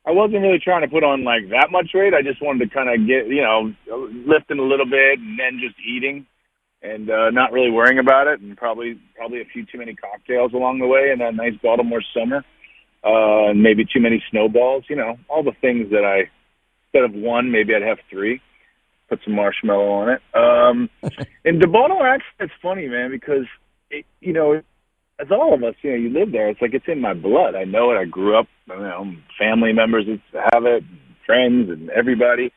I 0.04 0.10
wasn't 0.10 0.42
really 0.42 0.58
trying 0.58 0.82
to 0.82 0.88
put 0.88 1.04
on 1.04 1.22
like 1.24 1.48
that 1.50 1.68
much 1.70 1.90
weight. 1.94 2.12
I 2.14 2.22
just 2.22 2.42
wanted 2.42 2.68
to 2.68 2.74
kind 2.74 2.88
of 2.90 3.06
get, 3.06 3.28
you 3.28 3.40
know, 3.40 3.72
lifting 4.26 4.58
a 4.58 4.62
little 4.62 4.86
bit 4.86 5.18
and 5.20 5.38
then 5.38 5.60
just 5.60 5.76
eating. 5.86 6.26
and 6.82 7.08
uh, 7.08 7.30
not 7.30 7.52
really 7.52 7.70
worrying 7.70 8.00
about 8.00 8.26
it, 8.26 8.40
and 8.40 8.56
probably 8.56 8.98
probably 9.16 9.40
a 9.40 9.44
few 9.44 9.64
too 9.64 9.78
many 9.78 9.94
cocktails 9.94 10.52
along 10.52 10.80
the 10.80 10.86
way, 10.86 11.10
and 11.12 11.22
a 11.22 11.30
nice 11.30 11.54
Baltimore 11.62 12.02
summer, 12.12 12.44
uh, 13.04 13.50
and 13.50 13.62
maybe 13.62 13.84
too 13.84 14.00
many 14.00 14.20
snowballs. 14.30 14.84
You 14.88 14.96
know, 14.96 15.16
all 15.28 15.44
the 15.44 15.52
things 15.60 15.90
that 15.90 16.04
I 16.04 16.28
instead 16.86 17.04
of 17.04 17.14
one, 17.14 17.52
maybe 17.52 17.72
I'd 17.74 17.82
have 17.82 17.98
three. 18.10 18.40
Put 19.08 19.20
some 19.24 19.34
marshmallow 19.34 19.88
on 19.90 20.08
it. 20.08 20.20
Um, 20.34 20.90
and 21.44 21.62
the 21.62 21.68
Baltimore 21.68 22.08
accent, 22.08 22.34
it's 22.40 22.52
funny, 22.60 22.88
man, 22.88 23.10
because 23.12 23.46
it, 23.90 24.04
you 24.20 24.32
know, 24.32 24.60
as 25.20 25.28
all 25.30 25.54
of 25.54 25.62
us, 25.62 25.74
you 25.82 25.90
know, 25.90 25.96
you 25.96 26.10
live 26.10 26.32
there. 26.32 26.48
It's 26.48 26.60
like 26.60 26.74
it's 26.74 26.88
in 26.88 27.00
my 27.00 27.14
blood. 27.14 27.54
I 27.54 27.64
know 27.64 27.90
it. 27.90 27.96
I 27.96 28.04
grew 28.04 28.38
up. 28.38 28.46
You 28.68 28.76
know, 28.76 29.12
family 29.38 29.72
members 29.72 30.06
have 30.32 30.64
it, 30.64 30.82
friends, 31.26 31.68
and 31.70 31.90
everybody 31.90 32.52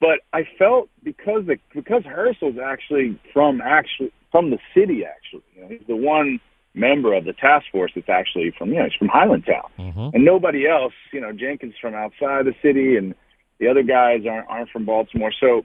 but 0.00 0.20
I 0.32 0.42
felt 0.58 0.88
because 1.02 1.46
the 1.46 1.56
because 1.74 2.02
Hersl's 2.04 2.56
actually 2.62 3.18
from 3.32 3.60
actually 3.60 4.12
from 4.30 4.50
the 4.50 4.58
city 4.74 5.04
actually. 5.04 5.42
You 5.54 5.62
know, 5.62 5.68
he's 5.68 5.86
the 5.86 5.96
one 5.96 6.40
member 6.74 7.14
of 7.14 7.24
the 7.24 7.32
task 7.32 7.66
force 7.72 7.92
that's 7.94 8.08
actually 8.08 8.52
from 8.56 8.70
you 8.70 8.76
know 8.76 8.84
he's 8.84 8.94
from 8.98 9.08
Highlandtown, 9.08 9.70
Mhm. 9.78 10.14
and 10.14 10.24
nobody 10.24 10.68
else. 10.68 10.92
You 11.12 11.20
know, 11.20 11.32
Jenkins 11.32 11.74
from 11.80 11.94
outside 11.94 12.44
the 12.44 12.54
city, 12.60 12.96
and 12.96 13.14
the 13.58 13.68
other 13.68 13.82
guys 13.82 14.26
aren't 14.26 14.48
aren't 14.48 14.70
from 14.70 14.84
Baltimore. 14.84 15.32
So 15.32 15.64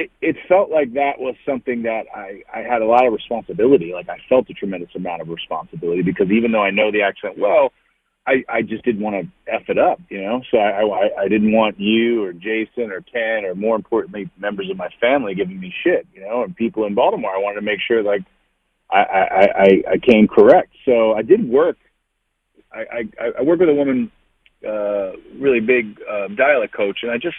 it 0.00 0.10
it 0.22 0.36
felt 0.48 0.70
like 0.70 0.94
that 0.94 1.18
was 1.18 1.34
something 1.44 1.82
that 1.82 2.04
I 2.14 2.42
I 2.52 2.60
had 2.60 2.80
a 2.80 2.86
lot 2.86 3.06
of 3.06 3.12
responsibility. 3.12 3.92
Like 3.92 4.08
I 4.08 4.18
felt 4.28 4.48
a 4.48 4.54
tremendous 4.54 4.94
amount 4.94 5.20
of 5.20 5.28
responsibility 5.28 6.02
because 6.02 6.30
even 6.30 6.52
though 6.52 6.62
I 6.62 6.70
know 6.70 6.90
the 6.90 7.02
accent 7.02 7.38
well, 7.38 7.72
I, 8.26 8.44
I 8.48 8.62
just 8.62 8.84
didn't 8.84 9.02
want 9.02 9.16
to 9.16 9.52
f 9.52 9.62
it 9.68 9.78
up, 9.78 10.00
you 10.08 10.22
know. 10.22 10.40
So 10.50 10.56
I, 10.58 10.82
I 10.82 11.22
I 11.24 11.28
didn't 11.28 11.52
want 11.52 11.78
you 11.78 12.24
or 12.24 12.32
Jason 12.32 12.90
or 12.90 13.02
Ken 13.02 13.44
or 13.44 13.54
more 13.54 13.76
importantly 13.76 14.30
members 14.38 14.70
of 14.70 14.76
my 14.78 14.88
family 15.00 15.34
giving 15.34 15.60
me 15.60 15.72
shit, 15.84 16.06
you 16.14 16.22
know, 16.22 16.44
and 16.44 16.56
people 16.56 16.86
in 16.86 16.94
Baltimore. 16.94 17.34
I 17.34 17.38
wanted 17.38 17.60
to 17.60 17.66
make 17.66 17.80
sure 17.86 18.02
like 18.02 18.22
I 18.90 18.98
I 18.98 19.22
I, 19.64 19.68
I 19.92 19.98
came 19.98 20.28
correct. 20.28 20.72
So 20.86 21.12
I 21.12 21.22
did 21.22 21.46
work. 21.46 21.76
I 22.72 22.80
I, 23.20 23.30
I 23.40 23.42
work 23.42 23.60
with 23.60 23.68
a 23.68 23.74
woman, 23.74 24.10
uh, 24.66 25.12
really 25.38 25.60
big 25.60 26.00
uh, 26.10 26.28
dialect 26.28 26.74
coach, 26.74 27.00
and 27.02 27.12
I 27.12 27.18
just 27.18 27.36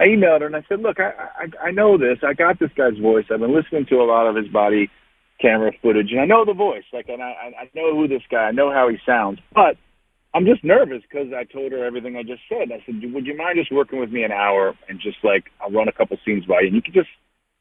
I 0.00 0.04
emailed 0.04 0.40
her 0.40 0.46
and 0.46 0.56
I 0.56 0.64
said, 0.68 0.80
look, 0.80 0.98
I, 0.98 1.12
I 1.44 1.68
I 1.68 1.70
know 1.70 1.98
this. 1.98 2.18
I 2.26 2.32
got 2.32 2.58
this 2.58 2.70
guy's 2.76 2.96
voice. 2.98 3.26
I've 3.30 3.40
been 3.40 3.54
listening 3.54 3.84
to 3.90 3.96
a 3.96 4.08
lot 4.08 4.26
of 4.26 4.34
his 4.34 4.48
body 4.48 4.90
camera 5.40 5.72
footage, 5.82 6.10
and 6.12 6.20
I 6.20 6.24
know 6.24 6.44
the 6.44 6.54
voice. 6.54 6.84
Like, 6.92 7.08
and 7.08 7.22
I 7.22 7.52
I 7.60 7.70
know 7.74 7.94
who 7.94 8.08
this 8.08 8.22
guy. 8.30 8.44
I 8.44 8.52
know 8.52 8.72
how 8.72 8.88
he 8.88 8.96
sounds, 9.04 9.38
but 9.54 9.76
I'm 10.32 10.46
just 10.46 10.64
nervous 10.64 11.02
because 11.02 11.28
I 11.36 11.44
told 11.44 11.72
her 11.72 11.84
everything 11.84 12.16
I 12.16 12.22
just 12.22 12.42
said. 12.48 12.72
I 12.72 12.82
said, 12.86 13.02
would 13.12 13.26
you 13.26 13.36
mind 13.36 13.58
just 13.58 13.72
working 13.72 14.00
with 14.00 14.10
me 14.10 14.22
an 14.22 14.32
hour 14.32 14.74
and 14.88 15.00
just 15.00 15.18
like 15.22 15.44
I'll 15.60 15.70
run 15.70 15.88
a 15.88 15.92
couple 15.92 16.16
scenes 16.24 16.46
by 16.46 16.60
you, 16.60 16.68
and 16.68 16.76
you 16.76 16.82
could 16.82 16.94
just 16.94 17.08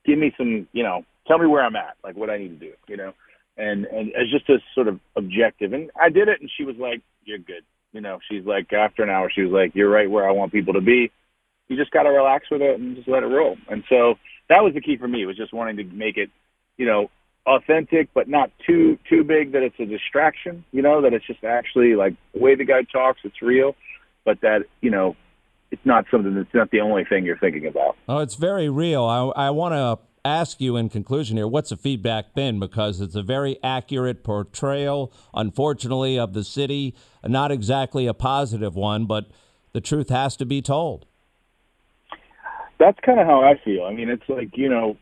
give 0.05 0.17
me 0.17 0.31
some, 0.37 0.67
you 0.71 0.83
know, 0.83 1.03
tell 1.27 1.39
me 1.39 1.47
where 1.47 1.63
I'm 1.63 1.75
at, 1.75 1.97
like 2.03 2.15
what 2.15 2.29
I 2.29 2.37
need 2.37 2.59
to 2.59 2.67
do, 2.67 2.73
you 2.87 2.95
know, 2.97 3.13
and 3.57 3.85
and 3.85 4.09
as 4.15 4.31
just 4.31 4.49
a 4.49 4.59
sort 4.75 4.87
of 4.87 4.99
objective. 5.17 5.73
And 5.73 5.91
I 5.99 6.09
did 6.09 6.29
it, 6.29 6.39
and 6.39 6.49
she 6.55 6.63
was 6.63 6.75
like, 6.77 7.01
you're 7.25 7.37
good, 7.37 7.63
you 7.91 8.01
know. 8.01 8.19
She's 8.29 8.45
like, 8.45 8.71
after 8.71 9.03
an 9.03 9.09
hour, 9.09 9.29
she 9.33 9.41
was 9.41 9.51
like, 9.51 9.75
you're 9.75 9.89
right 9.89 10.09
where 10.09 10.27
I 10.27 10.31
want 10.31 10.51
people 10.53 10.73
to 10.73 10.81
be. 10.81 11.11
You 11.69 11.77
just 11.77 11.91
got 11.91 12.03
to 12.03 12.09
relax 12.09 12.45
with 12.51 12.61
it 12.61 12.79
and 12.79 12.95
just 12.95 13.07
let 13.07 13.23
it 13.23 13.27
roll. 13.27 13.55
And 13.69 13.83
so 13.89 14.15
that 14.49 14.63
was 14.63 14.73
the 14.73 14.81
key 14.81 14.97
for 14.97 15.07
me 15.07 15.25
was 15.25 15.37
just 15.37 15.53
wanting 15.53 15.77
to 15.77 15.83
make 15.83 16.17
it, 16.17 16.29
you 16.77 16.85
know, 16.85 17.09
authentic, 17.45 18.09
but 18.13 18.27
not 18.27 18.51
too 18.65 18.97
too 19.09 19.23
big 19.23 19.53
that 19.53 19.63
it's 19.63 19.79
a 19.79 19.85
distraction. 19.85 20.65
You 20.71 20.81
know, 20.81 21.01
that 21.01 21.13
it's 21.13 21.25
just 21.25 21.43
actually 21.43 21.95
like 21.95 22.15
the 22.33 22.39
way 22.39 22.55
the 22.55 22.65
guy 22.65 22.83
talks, 22.83 23.21
it's 23.23 23.41
real, 23.41 23.75
but 24.25 24.41
that 24.41 24.63
you 24.81 24.91
know, 24.91 25.15
it's 25.71 25.85
not 25.85 26.05
something 26.11 26.35
that's 26.35 26.53
not 26.53 26.71
the 26.71 26.81
only 26.81 27.05
thing 27.05 27.25
you're 27.25 27.37
thinking 27.37 27.67
about. 27.67 27.95
Oh, 28.07 28.19
it's 28.19 28.35
very 28.35 28.69
real. 28.69 29.03
I, 29.03 29.47
I 29.47 29.49
want 29.51 29.73
to 29.73 29.99
ask 30.25 30.59
you 30.59 30.75
in 30.75 30.89
conclusion 30.89 31.37
here 31.37 31.47
what's 31.47 31.69
the 31.69 31.77
feedback 31.77 32.33
been? 32.33 32.59
Because 32.59 33.01
it's 33.01 33.15
a 33.15 33.23
very 33.23 33.57
accurate 33.63 34.23
portrayal, 34.23 35.13
unfortunately, 35.33 36.17
of 36.19 36.33
the 36.33 36.43
city. 36.43 36.95
Not 37.23 37.51
exactly 37.51 38.07
a 38.07 38.13
positive 38.13 38.75
one, 38.75 39.05
but 39.05 39.27
the 39.73 39.81
truth 39.81 40.09
has 40.09 40.35
to 40.37 40.45
be 40.45 40.61
told. 40.61 41.05
That's 42.79 42.97
kind 43.05 43.19
of 43.19 43.27
how 43.27 43.41
I 43.41 43.59
feel. 43.63 43.83
I 43.83 43.93
mean, 43.93 44.09
it's 44.09 44.27
like 44.27 44.51
you 44.53 44.69
know, 44.69 44.97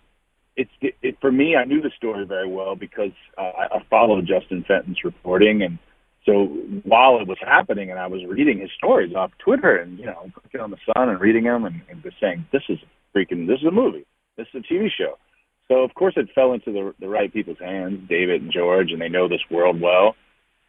it's 0.55 0.71
it, 0.81 0.95
it, 1.01 1.17
for 1.21 1.31
me. 1.31 1.55
I 1.55 1.65
knew 1.65 1.81
the 1.81 1.91
story 1.95 2.25
very 2.25 2.47
well 2.47 2.75
because 2.75 3.11
uh, 3.37 3.41
I, 3.41 3.77
I 3.77 3.83
followed 3.89 4.27
Justin 4.27 4.65
Fenton's 4.67 5.03
reporting, 5.03 5.61
and 5.61 5.77
so 6.25 6.45
while 6.83 7.19
it 7.19 7.27
was 7.27 7.37
happening, 7.39 7.91
and 7.91 7.99
I 7.99 8.07
was 8.07 8.21
reading 8.27 8.59
his 8.59 8.71
stories 8.77 9.15
off 9.15 9.31
Twitter, 9.37 9.77
and 9.77 9.99
you 9.99 10.05
know, 10.05 10.31
clicking 10.33 10.61
on 10.61 10.71
the 10.71 10.77
Sun 10.85 11.09
and 11.09 11.21
reading 11.21 11.43
them, 11.43 11.65
and, 11.65 11.81
and 11.89 12.01
just 12.03 12.19
saying, 12.19 12.45
"This 12.51 12.63
is 12.67 12.79
freaking. 13.15 13.47
This 13.47 13.59
is 13.59 13.67
a 13.67 13.71
movie. 13.71 14.05
This 14.35 14.47
is 14.53 14.63
a 14.63 14.73
TV 14.73 14.87
show." 14.89 15.17
So 15.67 15.83
of 15.83 15.93
course, 15.93 16.13
it 16.17 16.29
fell 16.33 16.53
into 16.53 16.71
the 16.71 16.93
the 16.99 17.07
right 17.07 17.31
people's 17.31 17.59
hands, 17.59 18.09
David 18.09 18.41
and 18.41 18.51
George, 18.51 18.91
and 18.91 19.01
they 19.01 19.09
know 19.09 19.27
this 19.27 19.43
world 19.51 19.79
well, 19.79 20.15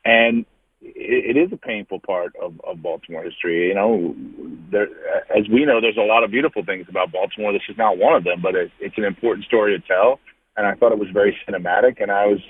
and 0.04 0.44
it, 0.80 1.36
it 1.36 1.40
is 1.40 1.52
a 1.52 1.56
painful 1.56 2.00
part 2.00 2.34
of, 2.40 2.60
of 2.66 2.82
Baltimore 2.82 3.22
history. 3.22 3.68
You 3.68 3.74
know, 3.74 4.14
there, 4.70 4.88
as 5.36 5.48
we 5.52 5.64
know, 5.64 5.80
there's 5.80 5.96
a 5.96 6.06
lot 6.06 6.24
of 6.24 6.30
beautiful 6.30 6.64
things 6.64 6.86
about 6.88 7.12
Baltimore. 7.12 7.52
This 7.52 7.62
is 7.68 7.76
not 7.78 7.98
one 7.98 8.14
of 8.14 8.24
them, 8.24 8.40
but 8.42 8.54
it, 8.54 8.70
it's 8.80 8.98
an 8.98 9.04
important 9.04 9.46
story 9.46 9.78
to 9.78 9.86
tell. 9.86 10.20
And 10.56 10.66
I 10.66 10.74
thought 10.74 10.92
it 10.92 10.98
was 10.98 11.08
very 11.12 11.36
cinematic, 11.48 12.02
and 12.02 12.10
I 12.10 12.26
was 12.26 12.40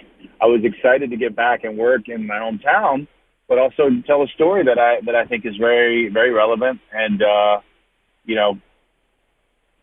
I 0.41 0.47
was 0.47 0.63
excited 0.65 1.11
to 1.11 1.17
get 1.17 1.37
back 1.37 1.65
and 1.65 1.77
work 1.77 2.09
in 2.09 2.27
my 2.27 2.37
hometown, 2.37 3.07
but 3.49 3.59
also 3.59 3.91
tell 4.07 4.23
a 4.23 4.29
story 4.29 4.65
that 4.65 4.79
I 4.79 5.05
that 5.05 5.15
I 5.15 5.27
think 5.27 5.45
is 5.45 5.57
very 5.57 6.09
very 6.09 6.31
relevant, 6.31 6.81
and 6.91 7.23
uh, 7.23 7.61
you 8.25 8.35
know, 8.35 8.59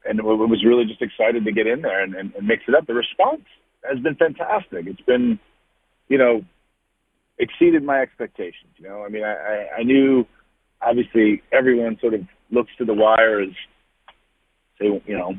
and 0.05 0.17
it 0.17 0.23
was 0.23 0.63
really 0.65 0.85
just 0.85 1.03
excited 1.03 1.45
to 1.45 1.51
get 1.51 1.67
in 1.67 1.81
there 1.81 2.01
and, 2.01 2.15
and, 2.15 2.33
and 2.33 2.47
mix 2.47 2.63
it 2.67 2.73
up. 2.73 2.87
The 2.87 2.95
response 2.95 3.43
has 3.87 3.99
been 3.99 4.15
fantastic. 4.15 4.87
It's 4.87 5.01
been, 5.01 5.39
you 6.09 6.17
know, 6.17 6.43
exceeded 7.37 7.83
my 7.83 7.99
expectations. 7.99 8.71
You 8.77 8.87
know, 8.87 9.03
I 9.03 9.09
mean, 9.09 9.23
I, 9.23 9.33
I, 9.33 9.67
I 9.79 9.83
knew 9.83 10.25
obviously 10.81 11.41
everyone 11.51 11.97
sort 11.99 12.13
of 12.13 12.21
looks 12.51 12.71
to 12.77 12.85
The 12.85 12.93
Wire 12.93 13.41
as, 13.41 13.49
say, 14.79 15.01
you 15.05 15.17
know, 15.17 15.33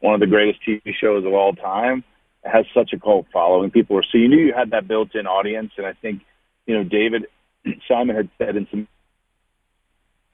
one 0.00 0.14
of 0.14 0.20
the 0.20 0.26
greatest 0.26 0.60
TV 0.66 0.92
shows 0.98 1.24
of 1.24 1.32
all 1.32 1.52
time. 1.52 2.04
It 2.44 2.50
has 2.50 2.64
such 2.74 2.92
a 2.94 2.98
cult 2.98 3.26
following. 3.32 3.70
People 3.70 3.96
were 3.96 4.04
so 4.10 4.16
you 4.18 4.28
knew 4.28 4.38
you 4.38 4.54
had 4.56 4.70
that 4.70 4.88
built-in 4.88 5.26
audience, 5.26 5.72
and 5.76 5.86
I 5.86 5.92
think, 5.92 6.22
you 6.66 6.74
know, 6.74 6.84
David 6.84 7.26
Simon 7.88 8.16
had 8.16 8.30
said 8.38 8.56
in 8.56 8.66
some 8.70 8.88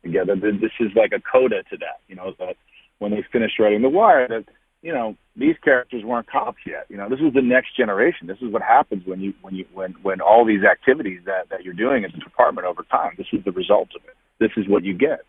together 0.04 0.36
that 0.36 0.60
this 0.60 0.70
is 0.78 0.92
like 0.94 1.12
a 1.12 1.20
coda 1.20 1.62
to 1.64 1.76
that. 1.78 2.00
You 2.08 2.14
know, 2.14 2.32
that 2.38 2.56
when 2.98 3.10
they 3.10 3.24
finished 3.32 3.58
writing 3.58 3.82
The 3.82 3.88
Wire, 3.88 4.28
that 4.28 4.44
you 4.86 4.92
know 4.92 5.16
these 5.34 5.56
characters 5.64 6.04
weren't 6.04 6.30
cops 6.30 6.60
yet. 6.64 6.86
You 6.88 6.96
know, 6.96 7.08
this 7.08 7.18
was 7.20 7.34
the 7.34 7.42
next 7.42 7.76
generation. 7.76 8.28
This 8.28 8.38
is 8.40 8.52
what 8.52 8.62
happens 8.62 9.02
when 9.04 9.20
you 9.20 9.34
when 9.42 9.56
you 9.56 9.64
when 9.74 9.94
when 10.02 10.20
all 10.20 10.44
these 10.46 10.62
activities 10.62 11.20
that 11.26 11.48
that 11.50 11.64
you're 11.64 11.74
doing 11.74 12.04
as 12.04 12.12
a 12.14 12.20
department 12.20 12.68
over 12.68 12.84
time. 12.88 13.14
This 13.18 13.26
is 13.32 13.44
the 13.44 13.50
result 13.50 13.88
of 13.96 14.02
it. 14.04 14.14
This 14.38 14.52
is 14.56 14.68
what 14.68 14.84
you 14.84 14.94
get. 14.96 15.20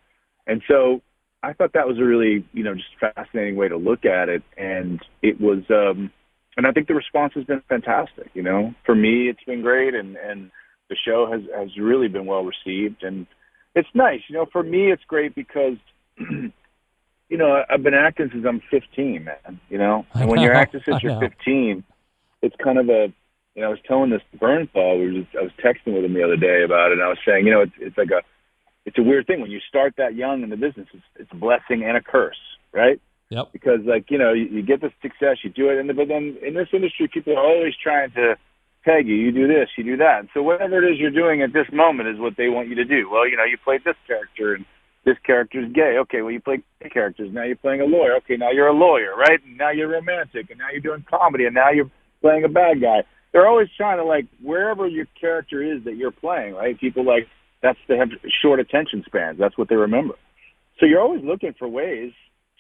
And 0.46 0.62
so 0.68 1.02
I 1.42 1.54
thought 1.54 1.74
that 1.74 1.88
was 1.88 1.98
a 1.98 2.04
really 2.04 2.46
you 2.54 2.64
know 2.64 2.76
just 2.76 2.90
fascinating 3.00 3.56
way 3.56 3.68
to 3.68 3.78
look 3.78 4.06
at 4.06 4.30
it, 4.30 4.44
and 4.58 5.02
it 5.24 5.42
was. 5.42 5.64
um 5.72 6.12
and 6.56 6.66
I 6.66 6.72
think 6.72 6.88
the 6.88 6.96
response 6.96 7.34
has 7.36 7.44
been 7.46 7.62
fantastic. 7.70 8.30
You 8.34 8.42
know, 8.44 8.74
for 8.86 8.96
me, 8.96 9.30
it's 9.30 9.44
been 9.46 9.64
great, 9.64 9.96
and 9.96 10.18
and 10.18 10.52
the 10.90 10.96
show 11.04 11.28
has 11.32 11.42
has 11.58 11.70
really 11.80 12.10
been 12.10 12.28
well 12.28 12.44
received, 12.46 13.04
and 13.04 13.26
it's 13.74 13.90
nice. 13.96 14.22
You 14.30 14.36
know, 14.36 14.46
for 14.52 14.62
me, 14.64 14.92
it's 14.92 15.04
great 15.08 15.34
because 15.36 15.78
you 17.38 17.44
know, 17.44 17.64
I've 17.70 17.84
been 17.84 17.94
acting 17.94 18.30
since 18.32 18.44
I'm 18.48 18.64
15, 18.72 19.24
man. 19.24 19.60
You 19.70 19.78
know, 19.78 20.08
and 20.16 20.28
when 20.28 20.42
you're 20.42 20.56
acting 20.56 20.82
since 20.84 21.04
you're 21.04 21.20
15, 21.20 21.84
it's 22.42 22.56
kind 22.64 22.80
of 22.80 22.90
a, 22.90 23.14
you 23.54 23.62
know, 23.62 23.68
I 23.68 23.70
was 23.70 23.80
telling 23.88 24.10
this 24.10 24.24
to 24.32 24.40
Bernthal. 24.40 24.98
We 24.98 25.06
were 25.06 25.22
just, 25.22 25.36
I 25.36 25.44
was 25.44 25.52
texting 25.64 25.94
with 25.94 26.04
him 26.04 26.16
the 26.16 26.24
other 26.24 26.36
day 26.36 26.64
about 26.64 26.90
it, 26.90 26.94
and 26.94 27.04
I 27.04 27.10
was 27.10 27.20
saying, 27.24 27.46
you 27.46 27.52
know, 27.52 27.62
it's 27.62 27.74
it's 27.80 27.96
like 27.96 28.10
a, 28.10 28.24
it's 28.86 28.98
a 28.98 29.04
weird 29.04 29.28
thing 29.28 29.40
when 29.40 29.52
you 29.52 29.60
start 29.70 29.94
that 29.98 30.16
young 30.16 30.42
in 30.42 30.50
the 30.50 30.58
business. 30.58 30.88
It's, 30.94 31.04
it's 31.16 31.32
a 31.32 31.36
blessing 31.36 31.84
and 31.84 31.96
a 31.96 32.02
curse, 32.02 32.42
right? 32.72 33.00
Yep. 33.30 33.50
Because 33.54 33.82
like 33.86 34.10
you 34.10 34.18
know, 34.18 34.34
you, 34.34 34.46
you 34.46 34.64
get 34.64 34.82
the 34.82 34.92
success, 35.04 35.38
you 35.44 35.52
do 35.52 35.70
it, 35.70 35.78
and 35.78 35.96
but 35.96 36.08
then 36.08 36.38
in 36.42 36.56
this 36.56 36.70
industry, 36.74 37.08
people 37.08 37.38
are 37.38 37.46
always 37.46 37.76
trying 37.76 38.10
to 38.14 38.36
peg 38.84 39.06
you. 39.06 39.14
You 39.14 39.32
do 39.32 39.48
this, 39.48 39.70
you 39.78 39.84
do 39.84 39.98
that. 39.98 40.22
And 40.22 40.30
so 40.34 40.42
whatever 40.42 40.84
it 40.84 40.92
is 40.92 40.98
you're 40.98 41.12
doing 41.12 41.44
at 41.44 41.54
this 41.54 41.68
moment 41.72 42.10
is 42.10 42.18
what 42.18 42.36
they 42.36 42.50
want 42.50 42.70
you 42.70 42.76
to 42.76 42.86
do. 42.86 43.08
Well, 43.12 43.30
you 43.30 43.38
know, 43.38 43.44
you 43.44 43.58
played 43.64 43.84
this 43.84 43.98
character 44.08 44.56
and 44.56 44.66
this 45.08 45.18
character's 45.26 45.72
gay. 45.72 45.96
Okay, 46.02 46.22
well 46.22 46.32
you 46.32 46.42
play 46.42 46.62
gay 46.84 46.90
characters. 46.90 47.30
Now 47.32 47.44
you're 47.44 47.56
playing 47.56 47.80
a 47.80 47.86
lawyer. 47.86 48.18
Okay, 48.18 48.36
now 48.36 48.52
you're 48.52 48.68
a 48.68 48.74
lawyer, 48.74 49.16
right? 49.16 49.40
And 49.46 49.58
now 49.58 49.72
you're 49.72 49.88
romantic, 49.88 50.50
and 50.50 50.60
now 50.60 50.68
you're 50.70 50.82
doing 50.82 51.06
comedy, 51.10 51.46
and 51.46 51.56
now 51.56 51.72
you're 51.72 51.90
playing 52.22 52.44
a 52.44 52.50
bad 52.50 52.82
guy. 52.82 53.04
They're 53.32 53.48
always 53.48 53.70
trying 53.78 54.00
to 54.00 54.04
like 54.04 54.26
wherever 54.44 54.86
your 54.86 55.06
character 55.20 55.64
is 55.64 55.86
that 55.86 55.96
you're 55.96 56.12
playing, 56.12 56.56
right? 56.56 56.78
People 56.78 57.06
like 57.06 57.28
that's 57.64 57.80
they 57.88 57.96
have 57.96 58.10
short 58.42 58.60
attention 58.60 59.02
spans. 59.06 59.40
That's 59.40 59.58
what 59.58 59.70
they 59.70 59.76
remember. 59.76 60.16
So 60.78 60.86
you're 60.86 61.02
always 61.02 61.24
looking 61.24 61.54
for 61.58 61.70
ways 61.70 62.12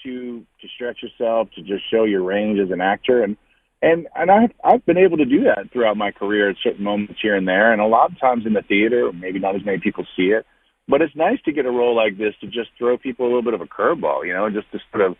to 0.03 0.45
to 0.61 0.67
stretch 0.73 1.03
yourself, 1.03 1.49
to 1.55 1.61
just 1.61 1.83
show 1.91 2.05
your 2.05 2.23
range 2.23 2.59
as 2.59 2.71
an 2.71 2.79
actor, 2.79 3.23
and 3.23 3.35
and 3.81 4.07
and 4.15 4.31
I've 4.31 4.53
I've 4.63 4.85
been 4.85 4.97
able 4.97 5.17
to 5.17 5.25
do 5.25 5.43
that 5.43 5.73
throughout 5.73 5.97
my 5.97 6.11
career 6.11 6.49
at 6.49 6.55
certain 6.63 6.85
moments 6.85 7.19
here 7.21 7.35
and 7.35 7.45
there, 7.45 7.73
and 7.73 7.81
a 7.81 7.87
lot 7.87 8.09
of 8.09 8.19
times 8.21 8.45
in 8.45 8.53
the 8.53 8.61
theater, 8.61 9.11
maybe 9.11 9.37
not 9.37 9.55
as 9.55 9.65
many 9.65 9.79
people 9.79 10.05
see 10.15 10.27
it, 10.27 10.45
but 10.87 11.01
it's 11.01 11.15
nice 11.15 11.39
to 11.45 11.51
get 11.51 11.65
a 11.65 11.71
role 11.71 11.95
like 11.95 12.17
this 12.17 12.33
to 12.41 12.47
just 12.47 12.69
throw 12.77 12.97
people 12.97 13.25
a 13.25 13.27
little 13.27 13.41
bit 13.41 13.53
of 13.53 13.61
a 13.61 13.65
curveball, 13.65 14.25
you 14.25 14.33
know, 14.33 14.49
just 14.49 14.71
to 14.71 14.79
sort 14.91 15.09
of 15.09 15.17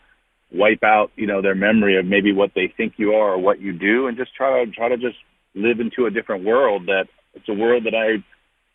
wipe 0.51 0.83
out, 0.83 1.11
you 1.15 1.27
know, 1.27 1.41
their 1.41 1.55
memory 1.55 1.97
of 1.99 2.05
maybe 2.05 2.31
what 2.31 2.51
they 2.55 2.71
think 2.77 2.93
you 2.97 3.11
are 3.11 3.33
or 3.33 3.37
what 3.37 3.59
you 3.59 3.73
do, 3.73 4.07
and 4.07 4.17
just 4.17 4.33
try 4.33 4.63
to 4.63 4.71
try 4.71 4.89
to 4.89 4.97
just 4.97 5.17
live 5.55 5.79
into 5.79 6.05
a 6.05 6.11
different 6.11 6.45
world 6.45 6.85
that 6.85 7.05
it's 7.33 7.49
a 7.49 7.53
world 7.53 7.85
that 7.85 7.93
I, 7.93 8.23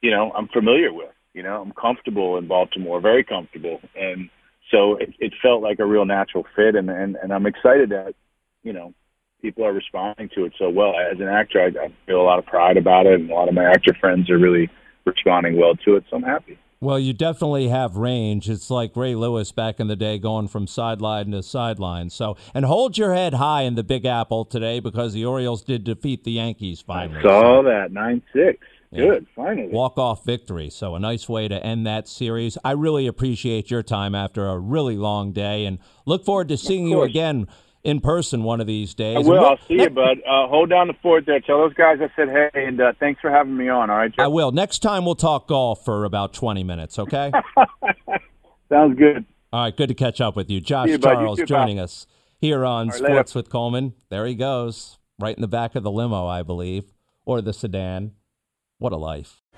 you 0.02 0.10
know, 0.10 0.32
I'm 0.32 0.48
familiar 0.48 0.92
with. 0.92 1.10
You 1.32 1.42
know, 1.42 1.62
I'm 1.62 1.72
comfortable 1.72 2.36
in 2.36 2.46
Baltimore, 2.46 3.00
very 3.00 3.24
comfortable, 3.24 3.80
and 3.96 4.28
so 4.70 4.96
it, 4.96 5.14
it 5.18 5.32
felt 5.42 5.62
like 5.62 5.78
a 5.78 5.86
real 5.86 6.04
natural 6.04 6.44
fit, 6.54 6.74
and, 6.74 6.90
and 6.90 7.16
and 7.16 7.32
I'm 7.32 7.46
excited 7.46 7.90
that, 7.90 8.14
you 8.62 8.74
know, 8.74 8.92
people 9.40 9.64
are 9.64 9.72
responding 9.72 10.28
to 10.34 10.44
it 10.44 10.52
so 10.58 10.68
well. 10.68 10.92
As 10.98 11.18
an 11.20 11.28
actor, 11.28 11.60
I, 11.60 11.86
I 11.86 11.88
feel 12.06 12.20
a 12.20 12.22
lot 12.22 12.38
of 12.38 12.44
pride 12.44 12.76
about 12.76 13.06
it, 13.06 13.18
and 13.18 13.30
a 13.30 13.34
lot 13.34 13.48
of 13.48 13.54
my 13.54 13.64
actor 13.64 13.96
friends 13.98 14.28
are 14.30 14.38
really 14.38 14.70
responding 15.06 15.56
well 15.56 15.74
to 15.86 15.96
it. 15.96 16.04
So 16.10 16.16
I'm 16.16 16.22
happy. 16.22 16.58
Well, 16.82 16.98
you 16.98 17.12
definitely 17.12 17.68
have 17.68 17.96
range. 17.96 18.50
It's 18.50 18.68
like 18.68 18.96
Ray 18.96 19.14
Lewis 19.14 19.52
back 19.52 19.78
in 19.78 19.86
the 19.86 19.94
day 19.94 20.18
going 20.18 20.48
from 20.48 20.66
sideline 20.66 21.30
to 21.30 21.40
sideline. 21.40 22.10
So, 22.10 22.36
and 22.54 22.64
hold 22.64 22.98
your 22.98 23.14
head 23.14 23.34
high 23.34 23.62
in 23.62 23.76
the 23.76 23.84
Big 23.84 24.04
Apple 24.04 24.44
today 24.44 24.80
because 24.80 25.12
the 25.12 25.24
Orioles 25.24 25.62
did 25.62 25.84
defeat 25.84 26.24
the 26.24 26.32
Yankees 26.32 26.80
finally. 26.80 27.20
I 27.20 27.22
saw 27.22 27.62
that 27.62 27.92
9 27.92 28.22
6. 28.32 28.66
Good, 28.92 29.28
finally. 29.36 29.68
Walk 29.68 29.96
off 29.96 30.24
victory. 30.24 30.70
So, 30.70 30.96
a 30.96 30.98
nice 30.98 31.28
way 31.28 31.46
to 31.46 31.64
end 31.64 31.86
that 31.86 32.08
series. 32.08 32.58
I 32.64 32.72
really 32.72 33.06
appreciate 33.06 33.70
your 33.70 33.84
time 33.84 34.16
after 34.16 34.48
a 34.48 34.58
really 34.58 34.96
long 34.96 35.30
day 35.30 35.66
and 35.66 35.78
look 36.04 36.24
forward 36.24 36.48
to 36.48 36.56
seeing 36.56 36.88
you 36.88 37.02
again 37.02 37.46
in 37.84 38.00
person 38.00 38.44
one 38.44 38.60
of 38.60 38.66
these 38.66 38.94
days. 38.94 39.16
I 39.16 39.20
will. 39.20 39.44
I'll 39.44 39.58
see 39.68 39.74
you, 39.74 39.90
bud. 39.90 40.18
Uh, 40.26 40.46
hold 40.48 40.70
down 40.70 40.88
the 40.88 40.94
fort 41.02 41.26
there. 41.26 41.40
Tell 41.40 41.58
those 41.58 41.74
guys 41.74 41.98
I 42.00 42.10
said 42.14 42.28
hey, 42.28 42.66
and 42.66 42.80
uh, 42.80 42.92
thanks 43.00 43.20
for 43.20 43.30
having 43.30 43.56
me 43.56 43.68
on. 43.68 43.90
All 43.90 43.96
right, 43.96 44.10
Jeff? 44.10 44.24
I 44.24 44.28
will. 44.28 44.52
Next 44.52 44.80
time 44.80 45.04
we'll 45.04 45.14
talk 45.14 45.48
golf 45.48 45.84
for 45.84 46.04
about 46.04 46.32
20 46.32 46.62
minutes, 46.62 46.98
okay? 46.98 47.32
Sounds 48.68 48.98
good. 48.98 49.24
All 49.52 49.64
right, 49.64 49.76
good 49.76 49.88
to 49.88 49.94
catch 49.94 50.20
up 50.20 50.36
with 50.36 50.48
you. 50.48 50.60
Josh 50.60 50.88
you, 50.88 50.98
Charles 50.98 51.38
too, 51.38 51.44
joining 51.46 51.78
us 51.78 52.06
here 52.40 52.64
on 52.64 52.88
right, 52.88 52.96
Sports 52.96 53.34
later. 53.34 53.38
with 53.38 53.50
Coleman. 53.50 53.94
There 54.08 54.26
he 54.26 54.34
goes, 54.34 54.98
right 55.18 55.36
in 55.36 55.42
the 55.42 55.48
back 55.48 55.74
of 55.74 55.82
the 55.82 55.90
limo, 55.90 56.26
I 56.26 56.42
believe, 56.42 56.84
or 57.26 57.42
the 57.42 57.52
sedan. 57.52 58.12
What 58.78 58.92
a 58.92 58.96
life. 58.96 59.42